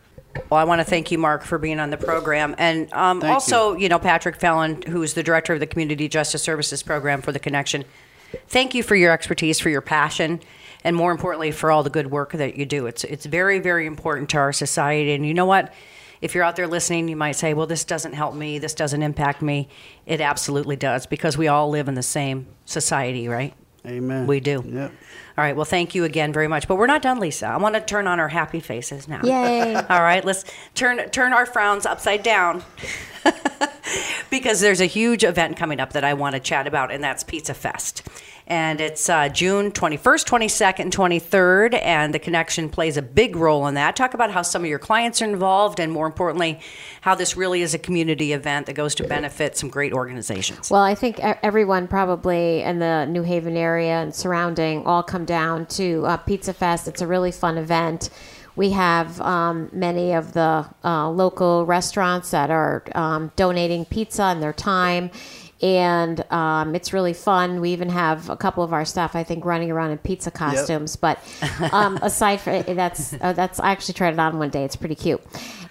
Well, 0.49 0.61
I 0.61 0.65
want 0.65 0.81
to 0.81 0.85
thank 0.85 1.11
you, 1.11 1.19
Mark, 1.19 1.43
for 1.43 1.59
being 1.59 1.81
on 1.81 1.91
the 1.91 1.97
program. 1.97 2.55
And 2.57 2.93
um, 2.93 3.21
Thank 3.21 3.33
also, 3.33 3.75
you. 3.75 3.89
know, 3.89 3.99
Patrick 3.99 4.37
Fallon, 4.37 4.81
who's 4.83 5.15
the 5.15 5.25
director 5.25 5.55
of 5.55 5.61
the 5.61 5.67
Community 5.67 6.07
Justice 6.09 6.41
Services 6.41 6.85
Program 6.85 7.21
for 7.21 7.33
the 7.33 7.41
Connection. 7.41 7.85
Thank 8.47 8.73
you 8.73 8.85
for 8.85 8.95
your 8.95 9.11
expertise, 9.11 9.59
for 9.59 9.71
your 9.71 9.81
passion, 9.81 10.41
and 10.85 10.95
more 10.95 11.11
importantly, 11.11 11.51
for 11.51 11.73
all 11.73 11.83
the 11.83 11.91
good 11.91 12.13
work 12.13 12.31
that 12.33 12.55
you 12.55 12.65
do. 12.65 12.87
It's, 12.87 13.03
it's 13.03 13.27
very, 13.27 13.59
very 13.59 13.87
important 13.87 14.29
to 14.31 14.39
our 14.39 14.53
society. 14.53 15.13
And 15.15 15.27
you 15.27 15.35
know 15.35 15.47
what? 15.47 15.73
If 16.21 16.35
you're 16.35 16.45
out 16.45 16.57
there 16.57 16.67
listening, 16.67 17.09
you 17.09 17.17
might 17.17 17.33
say, 17.33 17.55
well, 17.55 17.67
this 17.67 17.85
doesn't 17.85 18.13
help 18.13 18.35
me, 18.35 18.59
this 18.59 18.75
doesn't 18.75 19.03
impact 19.03 19.41
me. 19.41 19.69
It 20.07 20.21
absolutely 20.21 20.77
does 20.77 21.07
because 21.07 21.39
we 21.39 21.49
all 21.49 21.71
live 21.71 21.89
in 21.89 21.95
the 21.95 22.03
same 22.03 22.47
society, 22.67 23.27
right? 23.29 23.55
Amen. 23.87 24.27
We 24.27 24.41
do. 24.41 24.63
Yep. 24.67 24.93
All 25.39 25.45
right. 25.45 25.57
Well, 25.57 25.65
thank 25.65 25.95
you 25.95 26.05
again 26.05 26.33
very 26.33 26.49
much. 26.49 26.69
But 26.69 26.77
we're 26.77 26.87
not 26.87 27.01
done, 27.01 27.19
Lisa. 27.19 27.47
I 27.47 27.57
want 27.57 27.75
to 27.75 27.81
turn 27.81 28.07
on 28.07 28.21
our 28.21 28.29
happy 28.29 28.61
faces 28.61 29.09
now. 29.09 29.23
Yay. 29.25 29.75
All 29.89 30.03
right. 30.03 30.23
Let's 30.23 30.45
turn 30.75 31.09
turn 31.11 31.33
our 31.33 31.47
frowns 31.47 31.87
upside 31.87 32.23
down. 32.23 32.63
because 34.31 34.61
there's 34.61 34.81
a 34.81 34.87
huge 34.87 35.25
event 35.25 35.57
coming 35.57 35.81
up 35.81 35.93
that 35.95 36.05
I 36.05 36.15
want 36.15 36.35
to 36.35 36.41
chat 36.41 36.67
about, 36.67 36.91
and 36.91 37.03
that's 37.03 37.25
Pizza 37.25 37.55
Fest. 37.55 38.03
And 38.51 38.81
it's 38.81 39.09
uh, 39.09 39.29
June 39.29 39.71
21st, 39.71 40.25
22nd, 40.27 40.91
23rd, 40.91 41.81
and 41.85 42.13
the 42.13 42.19
connection 42.19 42.69
plays 42.69 42.97
a 42.97 43.03
big 43.03 43.37
role 43.37 43.69
in 43.69 43.75
that. 43.75 43.95
Talk 43.95 44.13
about 44.13 44.33
how 44.33 44.43
some 44.43 44.65
of 44.65 44.69
your 44.69 44.81
clients 44.81 45.23
are 45.23 45.27
involved, 45.27 45.79
and 45.79 45.93
more 45.93 46.05
importantly, 46.05 46.59
how 47.01 47.15
this 47.15 47.37
really 47.37 47.63
is 47.63 47.75
a 47.75 47.79
community 47.79 48.33
event 48.33 48.67
that 48.67 48.73
goes 48.73 48.97
to 48.97 49.05
benefit 49.05 49.57
some 49.57 49.69
great 49.69 49.93
organizations. 49.93 50.69
Well, 50.69 50.83
I 50.83 50.97
think 50.97 51.21
everyone 51.21 51.87
probably 51.87 52.63
in 52.63 52.81
the 52.81 53.05
New 53.05 53.23
Haven 53.23 53.57
area 53.57 54.03
and 54.03 54.13
surrounding 54.13 54.85
all 54.85 55.05
come 55.05 55.25
down 55.25 55.67
to 55.67 56.05
uh, 56.07 56.17
Pizza 56.17 56.53
Fest. 56.53 56.89
It's 56.89 57.03
a 57.03 57.07
really 57.07 57.31
fun 57.31 57.57
event. 57.57 58.11
We 58.57 58.71
have 58.71 59.21
um, 59.21 59.71
many 59.73 60.13
of 60.13 60.33
the 60.33 60.69
uh, 60.85 61.09
local 61.09 61.67
restaurants 61.67 62.33
that 62.33 62.51
are 62.51 62.83
um, 62.97 63.31
donating 63.37 63.85
pizza 63.85 64.25
and 64.25 64.43
their 64.43 64.53
time. 64.53 65.13
And 65.63 66.25
um, 66.33 66.75
it's 66.75 66.93
really 66.93 67.13
fun. 67.13 67.61
We 67.61 67.71
even 67.71 67.91
have 67.91 68.31
a 68.31 68.37
couple 68.37 68.65
of 68.65 68.73
our 68.73 68.85
staff, 68.85 69.15
I 69.15 69.25
think, 69.25 69.45
running 69.45 69.71
around 69.71 69.91
in 69.91 69.99
pizza 69.99 70.31
costumes. 70.31 70.97
But 70.97 71.19
um, 71.73 71.99
aside 72.03 72.41
from 72.41 72.63
that's 72.63 73.13
uh, 73.21 73.35
that's 73.35 73.61
I 73.61 73.71
actually 73.71 73.95
tried 73.95 74.15
it 74.15 74.19
on 74.19 74.39
one 74.39 74.51
day. 74.51 74.65
It's 74.65 74.77
pretty 74.77 74.95
cute. 74.95 75.21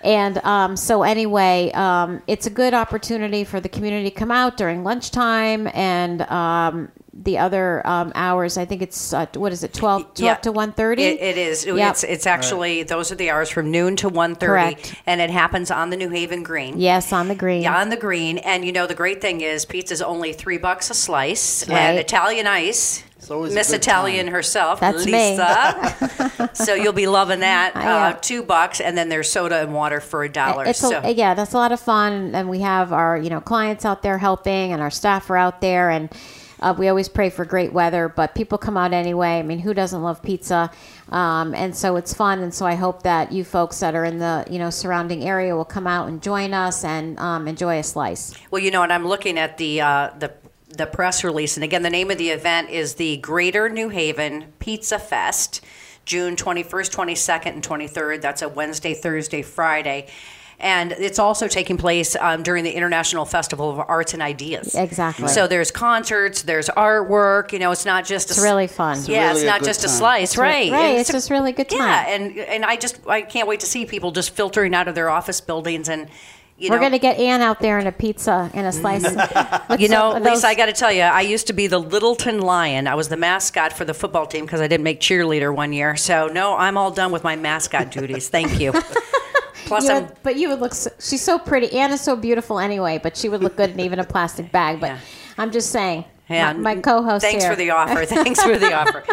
And 0.02 0.38
um, 0.46 0.78
so 0.78 1.04
anyway, 1.04 1.72
um, 1.74 2.22
it's 2.28 2.48
a 2.48 2.50
good 2.50 2.74
opportunity 2.74 3.44
for 3.44 3.60
the 3.60 3.70
community 3.70 4.10
to 4.10 4.16
come 4.16 4.32
out 4.32 4.56
during 4.58 4.84
lunchtime 4.84 5.68
and 5.74 6.22
um, 6.24 6.90
the 7.14 7.38
other 7.38 7.86
um, 7.86 8.14
hours. 8.16 8.58
I 8.58 8.64
think 8.64 8.82
it's 8.82 9.12
uh, 9.14 9.26
what 9.36 9.52
is 9.52 9.64
it 9.64 9.74
12, 9.74 10.14
12 10.14 10.20
Yeah. 10.20 10.36
to 10.36 10.52
one 10.54 10.72
thirty. 10.72 11.04
It, 11.04 11.20
it 11.20 11.38
is. 11.38 11.66
Yep. 11.66 11.92
It's 11.92 12.04
it's 12.06 12.26
actually 12.26 12.84
those 12.84 13.12
are 13.12 13.16
the 13.16 13.30
hours 13.30 13.50
from 13.50 13.72
noon 13.72 13.98
to 13.98 14.10
1.30. 14.10 14.40
Correct. 14.40 14.96
and 15.06 15.20
it 15.20 15.30
happens 15.30 15.70
on 15.70 15.90
the 15.90 15.98
New 15.98 16.10
Haven 16.10 16.44
Green. 16.44 16.80
yes 16.80 17.12
on 17.12 17.28
the 17.28 17.36
green. 17.36 17.64
Yeah, 17.64 17.78
on 17.82 17.90
the 17.90 17.98
green, 17.98 18.38
and 18.38 18.64
you 18.64 18.72
know 18.72 18.88
the 18.88 18.96
great 18.96 19.20
thing 19.20 19.42
is 19.42 19.66
pizza's 19.66 20.02
only 20.02 20.32
three 20.32 20.58
bucks 20.58 20.90
a 20.90 20.94
slice, 20.94 21.68
Right. 21.68 21.78
and 21.78 21.98
Italian 22.00 22.48
ice. 22.48 23.04
It's 23.20 23.54
Miss 23.54 23.74
Italian 23.74 24.26
time. 24.26 24.34
herself, 24.34 24.80
That's 24.80 25.06
me. 25.06 25.32
Lisa. 25.32 26.50
so 26.54 26.74
you'll 26.74 26.94
be 26.94 27.08
loving 27.08 27.42
that. 27.42 27.76
I 27.76 27.86
Uh, 27.86 28.10
am. 28.12 28.18
two 28.22 28.42
bucks, 28.44 28.80
and 28.82 28.98
then 28.98 29.10
there's 29.10 29.30
soda 29.32 29.58
and 29.62 29.74
water 29.74 30.00
for 30.00 30.24
a 30.24 30.30
dollar. 30.30 30.72
So 30.74 31.02
a, 31.04 31.12
yeah, 31.12 31.34
that's 31.34 31.54
a 31.54 31.58
lot 31.58 31.72
of 31.72 31.80
fun, 31.80 32.34
and 32.34 32.50
we 32.50 32.60
have 32.62 32.92
our 32.94 33.18
you 33.18 33.30
know 33.30 33.42
clients 33.42 33.86
out 33.86 34.02
there 34.02 34.18
helping, 34.18 34.72
and 34.74 34.82
our 34.82 34.92
staff 34.92 35.30
are 35.30 35.38
out 35.38 35.62
there, 35.62 35.90
and 35.90 36.10
Uh, 36.62 36.74
we 36.78 36.90
always 36.90 37.08
pray 37.08 37.30
for 37.30 37.46
great 37.46 37.72
weather, 37.72 38.10
but 38.10 38.36
people 38.36 38.58
come 38.58 38.76
out 38.76 38.92
anyway. 38.92 39.40
I 39.40 39.44
mean, 39.44 39.60
who 39.60 39.74
doesn't 39.74 40.04
love 40.04 40.22
pizza? 40.22 40.70
Um, 41.10 41.56
and 41.56 41.74
so 41.74 41.96
it's 41.96 42.14
fun. 42.14 42.40
And 42.40 42.54
so 42.54 42.66
I 42.66 42.76
hope 42.76 43.04
that 43.04 43.32
you 43.32 43.46
folks 43.46 43.80
that 43.80 43.96
are 43.96 44.04
in 44.04 44.20
the 44.20 44.44
you 44.50 44.60
know 44.60 44.70
surrounding 44.70 45.24
area 45.24 45.56
will 45.56 45.64
come 45.64 45.88
out 45.88 46.10
and 46.10 46.22
join 46.22 46.54
us 46.54 46.84
and 46.84 47.18
um, 47.18 47.48
enjoy 47.48 47.80
a 47.80 47.84
slice. 47.84 48.34
Well, 48.52 48.62
you 48.62 48.72
know, 48.72 48.84
and 48.84 48.92
I'm 48.92 49.08
looking 49.08 49.40
at 49.40 49.58
the 49.58 49.80
uh, 49.80 50.10
the 50.20 50.34
the 50.80 50.88
press 50.88 51.24
release, 51.24 51.58
and 51.58 51.64
again, 51.64 51.84
the 51.84 51.90
name 51.90 52.10
of 52.10 52.18
the 52.18 52.30
event 52.30 52.70
is 52.70 52.96
the 52.96 53.18
Greater 53.18 53.70
New 53.70 53.90
Haven 53.90 54.46
Pizza 54.60 54.98
Fest, 54.98 55.62
June 56.06 56.36
21st, 56.36 56.96
22nd, 56.96 57.46
and 57.48 57.62
23rd. 57.64 58.22
That's 58.22 58.42
a 58.42 58.50
Wednesday, 58.50 58.94
Thursday, 58.96 59.42
Friday. 59.42 60.08
And 60.62 60.92
it's 60.92 61.20
also 61.20 61.48
taking 61.48 61.78
place 61.78 62.16
um, 62.18 62.44
during 62.44 62.64
the 62.64 62.72
International 62.72 63.24
Festival 63.26 63.70
of 63.72 63.80
Arts 63.80 64.14
and 64.14 64.22
Ideas. 64.22 64.76
Exactly. 64.76 65.28
So 65.30 65.48
there's 65.48 65.72
concerts, 65.72 66.44
there's 66.44 66.68
artwork. 66.70 67.54
You 67.54 67.60
know, 67.60 67.72
it's 67.72 67.86
not 67.86 68.06
just 68.06 68.30
It's 68.30 68.40
a, 68.40 68.42
really 68.42 68.68
fun. 68.68 68.98
It's 68.98 69.08
yeah, 69.08 69.28
really 69.28 69.42
it's 69.42 69.46
not 69.46 69.60
good 69.62 69.68
just 69.68 69.84
a 69.84 69.88
time. 69.88 69.96
slice, 69.98 70.38
right? 70.38 70.72
right, 70.72 70.82
And 70.82 71.00
it's 71.00 71.12
just 71.12 71.30
really 71.30 71.52
good 71.54 71.70
time. 71.70 71.80
Yeah, 71.80 72.10
and 72.10 72.38
and 72.38 72.66
I 72.66 72.76
just 72.76 73.00
I 73.08 73.22
can't 73.22 73.48
wait 73.48 73.62
to 73.62 73.66
see 73.66 73.86
people 73.86 74.12
just 74.12 74.32
filtering 74.32 74.74
out 74.74 74.88
of 74.88 74.96
their 74.96 75.10
office 75.10 75.42
buildings 75.42 75.90
and. 75.90 76.10
You 76.60 76.70
We're 76.72 76.80
know, 76.80 76.90
to 76.90 77.00
get 77.00 77.18
Ann 77.18 77.42
out 77.42 77.62
there 77.62 77.80
in 77.80 77.88
a 77.88 77.92
pizza 77.92 78.52
and 78.54 78.68
a 78.68 78.72
slice. 78.74 79.04
you 79.80 79.88
know, 79.88 80.12
Lisa, 80.20 80.48
I 80.48 80.56
got 80.56 80.66
to 80.66 80.74
tell 80.74 80.92
you, 80.92 81.04
I 81.04 81.22
used 81.22 81.48
to 81.48 81.54
be 81.54 81.68
the 81.68 81.80
Littleton 81.80 82.42
Lion. 82.42 82.86
I 82.86 82.96
was 82.96 83.08
the 83.08 83.16
mascot 83.16 83.72
for 83.72 83.86
the 83.86 83.94
football 83.94 84.26
team 84.26 84.46
because 84.46 84.60
I 84.60 84.68
didn't 84.68 84.84
make 84.84 85.00
cheerleader 85.00 85.56
one 85.56 85.72
year. 85.72 85.96
So, 85.96 86.28
no, 86.28 86.58
I'm 86.58 86.78
all 86.78 86.92
done 86.92 87.14
with 87.14 87.24
my 87.24 87.38
mascot 87.38 87.92
duties. 87.92 88.28
Thank 88.28 88.60
you. 88.60 88.74
Plus, 89.66 89.88
You 89.88 89.94
would- 89.94 90.12
but 90.22 90.36
you 90.36 90.50
would 90.50 90.60
look. 90.60 90.74
So, 90.74 90.90
she's 91.00 91.22
so 91.22 91.40
pretty. 91.40 91.72
Ann 91.78 91.92
is 91.92 92.02
so 92.02 92.18
beautiful 92.18 92.60
anyway, 92.60 93.00
but 93.02 93.16
she 93.16 93.30
would 93.30 93.42
look 93.42 93.56
good 93.56 93.70
in 93.70 93.80
even 93.80 94.00
a 94.00 94.04
plastic 94.04 94.52
bag. 94.52 94.82
But 94.82 94.88
Yeah. 94.88 95.00
I'm 95.38 95.52
just 95.52 95.70
saying. 95.72 96.04
Yeah, 96.30 96.54
my, 96.54 96.76
my 96.76 96.82
co-host 96.82 97.24
Thanks 97.26 97.44
here. 97.44 97.52
for 97.54 97.58
the 97.58 97.72
offer. 97.72 98.06
Thanks 98.06 98.40
for 98.44 98.56
the 98.56 98.72
offer. 98.72 99.04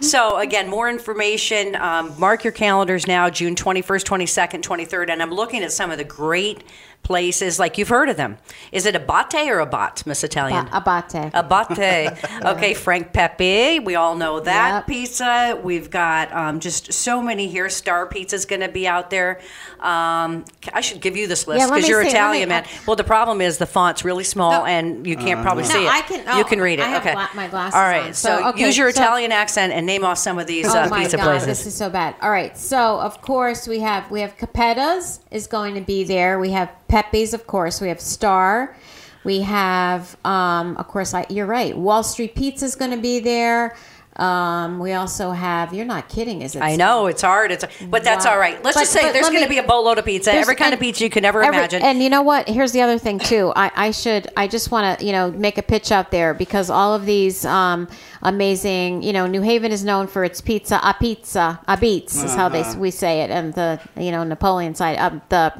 So 0.00 0.38
again, 0.38 0.68
more 0.68 0.90
information. 0.90 1.76
Um, 1.76 2.18
mark 2.18 2.42
your 2.42 2.52
calendars 2.52 3.06
now. 3.06 3.30
June 3.30 3.54
twenty 3.54 3.80
first, 3.80 4.06
twenty 4.06 4.26
second, 4.26 4.62
twenty 4.64 4.84
third, 4.84 5.08
and 5.08 5.22
I'm 5.22 5.30
looking 5.30 5.62
at 5.62 5.70
some 5.70 5.92
of 5.92 5.98
the 5.98 6.04
great 6.04 6.64
places. 7.04 7.58
Like 7.60 7.78
you've 7.78 7.88
heard 7.88 8.08
of 8.08 8.16
them. 8.16 8.38
Is 8.72 8.84
it 8.86 8.96
a 8.96 8.98
Abate 8.98 9.48
or 9.48 9.60
a 9.60 9.66
bot, 9.66 10.04
Miss 10.06 10.24
Italian? 10.24 10.68
Abate. 10.72 11.30
Abate. 11.32 12.18
Okay, 12.44 12.74
Frank 12.74 13.12
Pepe. 13.12 13.78
We 13.80 13.94
all 13.94 14.16
know 14.16 14.40
that 14.40 14.74
Yep. 14.74 14.86
pizza. 14.86 15.60
We've 15.62 15.90
got 15.90 16.32
um, 16.32 16.60
just 16.60 16.92
so 16.92 17.22
many 17.22 17.46
here. 17.48 17.68
Star 17.68 18.06
Pizza's 18.06 18.44
going 18.46 18.60
to 18.62 18.68
be 18.68 18.86
out 18.88 19.10
there. 19.10 19.40
Um, 19.80 20.44
I 20.72 20.80
should 20.80 21.00
give 21.00 21.16
you 21.16 21.26
this 21.26 21.46
list 21.46 21.66
because 21.68 21.82
me 21.84 21.88
you're 21.88 22.02
see- 22.02 22.08
Italian, 22.10 22.48
me- 22.48 22.54
man. 22.54 22.66
Well, 22.86 22.96
the 22.96 23.04
problem 23.04 23.40
is 23.40 23.58
the 23.58 23.66
font's 23.66 24.04
really 24.04 24.24
small 24.24 24.52
No. 24.52 24.64
and 24.64 25.06
you 25.06 25.16
can't 25.16 25.42
probably 25.42 25.64
No, 25.64 25.68
see 25.70 25.84
it. 25.84 25.90
I 25.92 26.00
can- 26.02 26.24
oh, 26.26 26.38
you 26.38 26.44
can 26.44 26.60
read 26.60 26.78
it. 26.78 26.82
I 26.82 26.88
have 26.88 27.02
okay. 27.02 27.12
gla- 27.12 27.28
my 27.34 27.48
glasses 27.48 27.74
All 27.74 27.82
right. 27.82 28.06
on, 28.06 28.14
So, 28.14 28.38
so, 28.40 28.48
okay, 28.50 28.64
use 28.66 28.76
your 28.78 28.90
so- 28.90 29.02
Italian 29.02 29.30
accent 29.32 29.72
and 29.72 29.84
name 29.86 30.04
off 30.04 30.18
some 30.18 30.38
of 30.38 30.46
these 30.46 30.66
Oh 30.66 30.78
uh, 30.78 30.88
my 30.88 31.02
pizza 31.02 31.16
god, 31.18 31.24
places. 31.24 31.46
this 31.46 31.66
is 31.66 31.74
so 31.74 31.90
bad. 31.90 32.14
All 32.22 32.30
right, 32.30 32.56
so 32.56 32.98
of 33.00 33.20
course 33.20 33.68
we 33.68 33.80
have 33.80 34.10
we 34.10 34.20
have 34.20 34.36
Capetta's 34.38 35.20
is 35.30 35.46
going 35.46 35.74
to 35.74 35.80
be 35.82 36.04
there. 36.04 36.38
We 36.38 36.50
have 36.52 36.70
Pepe's, 36.94 37.32
of 37.34 37.46
course. 37.48 37.80
We 37.80 37.88
have 37.88 38.00
Star. 38.00 38.76
We 39.24 39.40
have, 39.40 40.16
um, 40.24 40.76
of 40.76 40.86
course, 40.86 41.12
I, 41.14 41.26
you're 41.28 41.46
right. 41.46 41.76
Wall 41.76 42.02
Street 42.04 42.34
Pizza 42.36 42.66
is 42.66 42.76
going 42.76 42.90
to 42.92 42.96
be 42.98 43.18
there. 43.20 43.74
Um, 44.16 44.78
we 44.78 44.92
also 44.92 45.32
have. 45.32 45.74
You're 45.74 45.86
not 45.86 46.08
kidding, 46.08 46.40
is 46.42 46.54
it? 46.54 46.60
I 46.62 46.76
know 46.76 47.06
it's 47.06 47.22
hard. 47.22 47.50
It's 47.50 47.64
but 47.90 48.04
that's 48.04 48.24
Wow. 48.26 48.32
all 48.34 48.38
right. 48.38 48.62
Let's 48.62 48.76
But- 48.76 48.82
just 48.82 48.92
say 48.92 49.10
there's 49.10 49.28
going 49.28 49.42
to 49.42 49.48
be 49.48 49.58
a 49.58 49.64
boatload 49.64 49.98
of 49.98 50.04
pizza, 50.04 50.32
every 50.32 50.54
kind 50.54 50.72
of 50.72 50.78
pizza 50.78 51.02
you 51.02 51.10
could 51.10 51.24
ever 51.24 51.42
every- 51.42 51.58
imagine. 51.58 51.82
And 51.82 52.00
you 52.00 52.08
know 52.10 52.22
what? 52.22 52.48
Here's 52.48 52.70
the 52.70 52.82
other 52.82 52.96
thing 52.96 53.18
too. 53.18 53.52
I, 53.56 53.72
I 53.74 53.90
should. 53.90 54.28
I 54.36 54.46
just 54.46 54.70
want 54.70 55.00
to 55.00 55.04
you 55.04 55.10
know 55.10 55.32
make 55.32 55.58
a 55.58 55.62
pitch 55.62 55.90
out 55.90 56.12
there 56.12 56.32
because 56.32 56.70
all 56.70 56.94
of 56.94 57.06
these 57.06 57.44
um, 57.44 57.88
amazing. 58.24 59.02
You 59.02 59.12
know, 59.12 59.26
New 59.26 59.42
Haven 59.42 59.70
is 59.70 59.84
known 59.84 60.06
for 60.06 60.24
its 60.24 60.40
pizza. 60.40 60.80
A 60.82 60.94
pizza. 60.94 61.60
A 61.68 61.76
beats 61.76 62.22
is 62.22 62.34
how 62.34 62.48
they 62.48 62.64
we 62.76 62.90
say 62.90 63.20
it. 63.20 63.30
And 63.30 63.52
the 63.54 63.80
you 63.96 64.10
know 64.10 64.24
Napoleon 64.24 64.74
side. 64.74 64.98
Um, 64.98 65.22
the 65.28 65.52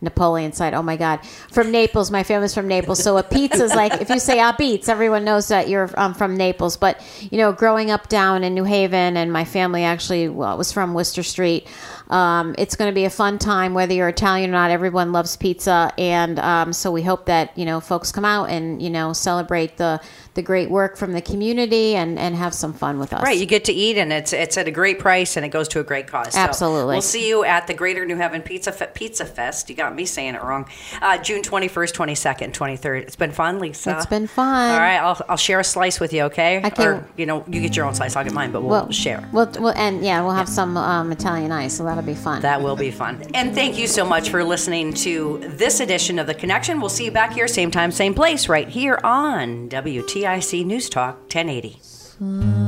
Napoleon 0.00 0.52
side. 0.52 0.74
Oh 0.74 0.82
my 0.82 0.96
God. 0.96 1.24
From 1.52 1.70
Naples. 1.70 2.10
My 2.10 2.22
family's 2.22 2.54
from 2.54 2.68
Naples. 2.68 3.02
So 3.02 3.16
a 3.16 3.22
pizza 3.22 3.64
is 3.64 3.74
like 3.74 4.00
if 4.00 4.10
you 4.10 4.18
say 4.18 4.40
a 4.40 4.54
beats, 4.58 4.88
everyone 4.88 5.24
knows 5.24 5.48
that 5.48 5.68
you're 5.68 5.90
um, 5.98 6.14
from 6.14 6.36
Naples. 6.36 6.76
But 6.76 7.00
you 7.30 7.38
know, 7.38 7.52
growing 7.52 7.90
up 7.90 8.08
down 8.08 8.44
in 8.44 8.54
New 8.54 8.64
Haven, 8.64 9.16
and 9.16 9.32
my 9.32 9.44
family 9.44 9.84
actually 9.84 10.28
well, 10.28 10.58
was 10.58 10.72
from 10.72 10.94
Wooster 10.94 11.22
Street. 11.22 11.66
Um, 12.10 12.54
it's 12.56 12.74
going 12.74 12.90
to 12.90 12.94
be 12.94 13.04
a 13.04 13.10
fun 13.10 13.38
time, 13.38 13.74
whether 13.74 13.92
you're 13.92 14.08
Italian 14.08 14.50
or 14.50 14.54
not. 14.54 14.70
Everyone 14.70 15.12
loves 15.12 15.36
pizza, 15.36 15.92
and 15.98 16.38
um, 16.38 16.72
so 16.72 16.90
we 16.90 17.02
hope 17.02 17.26
that 17.26 17.56
you 17.56 17.64
know 17.64 17.80
folks 17.80 18.12
come 18.12 18.24
out 18.24 18.50
and 18.50 18.82
you 18.82 18.90
know 18.90 19.12
celebrate 19.12 19.76
the 19.76 20.00
the 20.38 20.42
great 20.42 20.70
work 20.70 20.96
from 20.96 21.12
the 21.14 21.20
community 21.20 21.96
and 21.96 22.16
and 22.16 22.36
have 22.36 22.54
some 22.54 22.72
fun 22.72 23.00
with 23.00 23.12
us. 23.12 23.24
Right, 23.24 23.36
you 23.36 23.44
get 23.44 23.64
to 23.64 23.72
eat, 23.72 23.98
and 23.98 24.12
it's 24.12 24.32
it's 24.32 24.56
at 24.56 24.68
a 24.68 24.70
great 24.70 25.00
price, 25.00 25.36
and 25.36 25.44
it 25.44 25.48
goes 25.48 25.66
to 25.68 25.80
a 25.80 25.82
great 25.82 26.06
cause. 26.06 26.34
So 26.34 26.38
Absolutely. 26.38 26.94
we'll 26.94 27.02
see 27.02 27.28
you 27.28 27.42
at 27.42 27.66
the 27.66 27.74
Greater 27.74 28.06
New 28.06 28.14
Haven 28.14 28.42
Pizza 28.42 28.70
Fe- 28.70 28.90
Pizza 28.94 29.24
Fest. 29.24 29.68
You 29.68 29.74
got 29.74 29.96
me 29.96 30.04
saying 30.06 30.36
it 30.36 30.42
wrong. 30.44 30.66
Uh, 31.02 31.18
June 31.18 31.42
twenty 31.42 31.66
first, 31.66 31.92
twenty 31.96 32.14
second, 32.14 32.54
twenty 32.54 32.76
third. 32.76 33.02
It's 33.02 33.16
been 33.16 33.32
fun, 33.32 33.58
Lisa. 33.58 33.96
It's 33.96 34.06
been 34.06 34.28
fun. 34.28 34.70
All 34.70 34.78
right, 34.78 34.98
I'll, 34.98 35.20
I'll 35.28 35.36
share 35.36 35.58
a 35.58 35.64
slice 35.64 35.98
with 35.98 36.12
you, 36.12 36.22
okay? 36.30 36.60
I 36.62 36.70
can- 36.70 36.86
Or 36.86 37.08
you 37.16 37.26
know, 37.26 37.44
you 37.48 37.60
get 37.60 37.74
your 37.74 37.84
own 37.84 37.94
slice. 37.96 38.14
I'll 38.14 38.22
get 38.22 38.32
mine, 38.32 38.52
but 38.52 38.60
we'll, 38.60 38.70
Well, 38.70 38.92
share. 38.92 39.28
We'll, 39.32 39.50
we'll 39.58 39.72
and 39.76 40.04
yeah, 40.04 40.22
we'll 40.22 40.30
have 40.36 40.48
some 40.48 40.76
um, 40.76 41.10
Italian 41.10 41.50
ice, 41.50 41.76
so 41.76 41.82
that'll 41.84 42.04
be 42.04 42.14
fun. 42.14 42.42
That 42.42 42.62
will 42.62 42.76
be 42.76 42.92
fun. 42.92 43.20
And 43.34 43.52
thank 43.56 43.76
you 43.76 43.88
so 43.88 44.04
much 44.06 44.30
for 44.30 44.44
listening 44.44 44.94
to 44.94 45.38
this 45.48 45.80
edition 45.80 46.20
of 46.20 46.28
The 46.28 46.34
Connection. 46.34 46.78
We'll 46.80 46.90
see 46.90 47.06
you 47.06 47.10
back 47.10 47.32
here, 47.32 47.48
same 47.48 47.72
time, 47.72 47.90
same 47.90 48.14
place, 48.14 48.48
right 48.48 48.68
here 48.68 49.00
on 49.02 49.68
WTIC 50.28 50.66
News 50.66 50.90
Talk 50.90 51.20
1080. 51.32 52.67